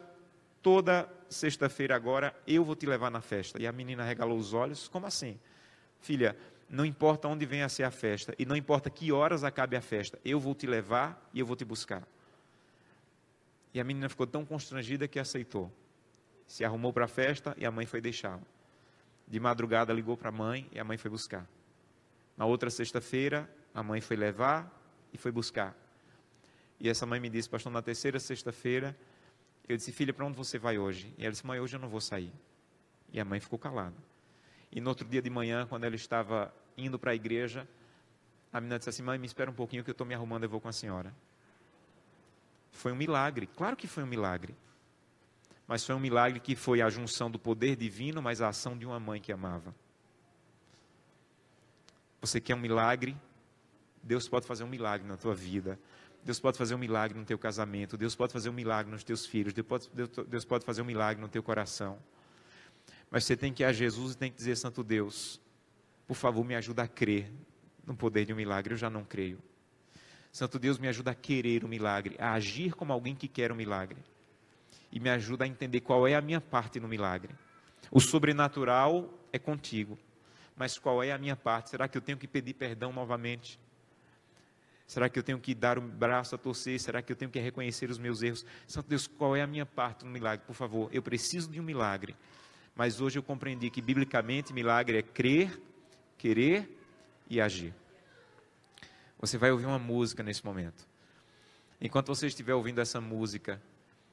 toda 0.62 1.08
sexta-feira 1.28 1.94
agora 1.94 2.34
eu 2.46 2.64
vou 2.64 2.74
te 2.74 2.86
levar 2.86 3.10
na 3.10 3.20
festa. 3.20 3.60
E 3.60 3.66
a 3.66 3.72
menina 3.72 4.04
regalou 4.04 4.38
os 4.38 4.52
olhos: 4.52 4.88
Como 4.88 5.06
assim? 5.06 5.38
Filha, 6.00 6.36
não 6.68 6.84
importa 6.84 7.28
onde 7.28 7.44
venha 7.46 7.66
a 7.66 7.68
ser 7.68 7.84
a 7.84 7.90
festa, 7.90 8.34
e 8.38 8.44
não 8.44 8.56
importa 8.56 8.90
que 8.90 9.12
horas 9.12 9.44
acabe 9.44 9.76
a 9.76 9.80
festa, 9.80 10.18
eu 10.24 10.40
vou 10.40 10.54
te 10.54 10.66
levar 10.66 11.28
e 11.32 11.40
eu 11.40 11.46
vou 11.46 11.56
te 11.56 11.64
buscar. 11.64 12.02
E 13.72 13.80
a 13.80 13.84
menina 13.84 14.08
ficou 14.08 14.26
tão 14.26 14.44
constrangida 14.44 15.08
que 15.08 15.18
aceitou. 15.18 15.70
Se 16.46 16.64
arrumou 16.64 16.92
para 16.92 17.06
a 17.06 17.08
festa 17.08 17.54
e 17.58 17.66
a 17.66 17.70
mãe 17.70 17.86
foi 17.86 18.00
deixá-la. 18.00 18.42
De 19.26 19.40
madrugada 19.40 19.92
ligou 19.92 20.16
para 20.16 20.28
a 20.28 20.32
mãe 20.32 20.68
e 20.72 20.78
a 20.78 20.84
mãe 20.84 20.96
foi 20.96 21.10
buscar. 21.10 21.46
Na 22.36 22.44
outra 22.44 22.70
sexta-feira, 22.70 23.48
a 23.74 23.82
mãe 23.82 24.00
foi 24.00 24.16
levar 24.16 24.70
e 25.12 25.18
foi 25.18 25.32
buscar. 25.32 25.76
E 26.78 26.88
essa 26.88 27.06
mãe 27.06 27.18
me 27.18 27.28
disse, 27.28 27.48
pastor, 27.48 27.72
na 27.72 27.82
terceira 27.82 28.20
sexta-feira, 28.20 28.96
eu 29.68 29.76
disse, 29.76 29.90
filha, 29.92 30.12
para 30.12 30.26
onde 30.26 30.36
você 30.36 30.58
vai 30.58 30.78
hoje? 30.78 31.12
E 31.16 31.22
ela 31.22 31.32
disse, 31.32 31.46
mãe, 31.46 31.58
hoje 31.58 31.76
eu 31.76 31.80
não 31.80 31.88
vou 31.88 32.00
sair. 32.00 32.32
E 33.12 33.18
a 33.18 33.24
mãe 33.24 33.40
ficou 33.40 33.58
calada. 33.58 33.96
E 34.74 34.80
no 34.80 34.90
outro 34.90 35.08
dia 35.08 35.22
de 35.22 35.30
manhã, 35.30 35.66
quando 35.66 35.84
ela 35.84 35.94
estava 35.94 36.52
indo 36.76 36.98
para 36.98 37.12
a 37.12 37.14
igreja, 37.14 37.66
a 38.52 38.60
menina 38.60 38.76
disse 38.76 38.90
assim: 38.90 39.02
Mãe, 39.02 39.18
me 39.18 39.26
espera 39.26 39.50
um 39.50 39.54
pouquinho 39.54 39.84
que 39.84 39.90
eu 39.90 39.92
estou 39.92 40.06
me 40.06 40.14
arrumando, 40.14 40.42
eu 40.42 40.50
vou 40.50 40.60
com 40.60 40.68
a 40.68 40.72
senhora. 40.72 41.14
Foi 42.72 42.90
um 42.90 42.96
milagre, 42.96 43.46
claro 43.46 43.76
que 43.76 43.86
foi 43.86 44.02
um 44.02 44.06
milagre. 44.06 44.54
Mas 45.66 45.84
foi 45.84 45.94
um 45.94 46.00
milagre 46.00 46.40
que 46.40 46.54
foi 46.54 46.82
a 46.82 46.90
junção 46.90 47.30
do 47.30 47.38
poder 47.38 47.76
divino, 47.76 48.20
mas 48.20 48.42
a 48.42 48.48
ação 48.48 48.76
de 48.76 48.84
uma 48.84 49.00
mãe 49.00 49.20
que 49.20 49.32
amava. 49.32 49.74
Você 52.20 52.40
quer 52.40 52.54
um 52.54 52.58
milagre? 52.58 53.16
Deus 54.02 54.28
pode 54.28 54.46
fazer 54.46 54.64
um 54.64 54.68
milagre 54.68 55.06
na 55.06 55.16
tua 55.16 55.34
vida. 55.34 55.78
Deus 56.22 56.40
pode 56.40 56.58
fazer 56.58 56.74
um 56.74 56.78
milagre 56.78 57.18
no 57.18 57.24
teu 57.24 57.38
casamento. 57.38 57.96
Deus 57.96 58.14
pode 58.14 58.32
fazer 58.32 58.50
um 58.50 58.52
milagre 58.52 58.90
nos 58.90 59.04
teus 59.04 59.24
filhos. 59.24 59.54
Deus 59.54 59.66
pode, 59.66 59.90
Deus 60.26 60.44
pode 60.44 60.64
fazer 60.64 60.82
um 60.82 60.84
milagre 60.84 61.22
no 61.22 61.28
teu 61.28 61.42
coração. 61.42 61.98
Mas 63.14 63.22
você 63.26 63.36
tem 63.36 63.52
que 63.52 63.62
ir 63.62 63.66
a 63.66 63.72
Jesus 63.72 64.14
e 64.14 64.16
tem 64.16 64.28
que 64.28 64.36
dizer, 64.36 64.56
Santo 64.56 64.82
Deus, 64.82 65.40
por 66.04 66.16
favor, 66.16 66.44
me 66.44 66.56
ajuda 66.56 66.82
a 66.82 66.88
crer 66.88 67.30
no 67.86 67.94
poder 67.94 68.24
de 68.24 68.32
um 68.32 68.36
milagre. 68.36 68.74
Eu 68.74 68.76
já 68.76 68.90
não 68.90 69.04
creio. 69.04 69.38
Santo 70.32 70.58
Deus, 70.58 70.80
me 70.80 70.88
ajuda 70.88 71.12
a 71.12 71.14
querer 71.14 71.62
o 71.62 71.66
um 71.68 71.70
milagre, 71.70 72.16
a 72.18 72.32
agir 72.32 72.74
como 72.74 72.92
alguém 72.92 73.14
que 73.14 73.28
quer 73.28 73.52
o 73.52 73.54
um 73.54 73.56
milagre. 73.56 73.98
E 74.90 74.98
me 74.98 75.08
ajuda 75.10 75.44
a 75.44 75.46
entender 75.46 75.78
qual 75.78 76.08
é 76.08 76.16
a 76.16 76.20
minha 76.20 76.40
parte 76.40 76.80
no 76.80 76.88
milagre. 76.88 77.32
O 77.88 78.00
sobrenatural 78.00 79.08
é 79.32 79.38
contigo. 79.38 79.96
Mas 80.56 80.76
qual 80.76 81.00
é 81.00 81.12
a 81.12 81.18
minha 81.18 81.36
parte? 81.36 81.70
Será 81.70 81.86
que 81.86 81.96
eu 81.96 82.02
tenho 82.02 82.18
que 82.18 82.26
pedir 82.26 82.54
perdão 82.54 82.92
novamente? 82.92 83.60
Será 84.88 85.08
que 85.08 85.16
eu 85.16 85.22
tenho 85.22 85.38
que 85.38 85.54
dar 85.54 85.78
o 85.78 85.82
braço 85.82 86.34
a 86.34 86.38
torcer? 86.38 86.80
Será 86.80 87.00
que 87.00 87.12
eu 87.12 87.16
tenho 87.16 87.30
que 87.30 87.38
reconhecer 87.38 87.88
os 87.90 87.98
meus 87.98 88.22
erros? 88.22 88.44
Santo 88.66 88.88
Deus, 88.88 89.06
qual 89.06 89.36
é 89.36 89.42
a 89.42 89.46
minha 89.46 89.64
parte 89.64 90.04
no 90.04 90.10
milagre? 90.10 90.44
Por 90.44 90.56
favor, 90.56 90.90
eu 90.92 91.00
preciso 91.00 91.48
de 91.48 91.60
um 91.60 91.62
milagre 91.62 92.16
mas 92.74 93.00
hoje 93.00 93.18
eu 93.18 93.22
compreendi 93.22 93.70
que 93.70 93.80
biblicamente 93.80 94.52
milagre 94.52 94.98
é 94.98 95.02
crer, 95.02 95.60
querer 96.18 96.68
e 97.28 97.40
agir. 97.40 97.74
Você 99.20 99.38
vai 99.38 99.50
ouvir 99.50 99.66
uma 99.66 99.78
música 99.78 100.22
nesse 100.22 100.44
momento. 100.44 100.86
Enquanto 101.80 102.08
você 102.08 102.26
estiver 102.26 102.54
ouvindo 102.54 102.80
essa 102.80 103.00
música, 103.00 103.60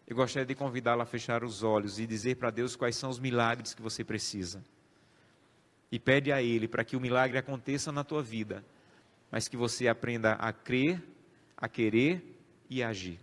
eu 0.08 0.15
gostaria 0.15 0.45
de 0.45 0.56
convidá-la 0.56 1.04
a 1.04 1.06
fechar 1.06 1.43
os 1.43 1.63
olhos 1.63 2.00
e 2.00 2.06
dizer 2.06 2.36
para 2.36 2.52
Deus 2.52 2.76
quais 2.76 2.95
são 2.95 3.10
os 3.10 3.19
milagres 3.19 3.74
que 3.74 3.82
você 3.82 4.04
precisa. 4.04 4.63
E 5.91 6.00
pede 6.00 6.32
a 6.32 6.41
Ele 6.41 6.67
para 6.67 6.84
que 6.84 6.95
o 6.95 7.02
milagre 7.02 7.38
aconteça 7.38 7.91
na 7.91 8.04
tua 8.04 8.21
vida, 8.21 8.63
mas 9.32 9.47
que 9.47 9.58
você 9.58 9.88
aprenda 9.88 10.34
a 10.34 10.52
crer, 10.54 11.02
a 11.58 11.67
querer 11.67 12.24
e 12.69 12.84
a 12.84 12.89
agir. 12.89 13.19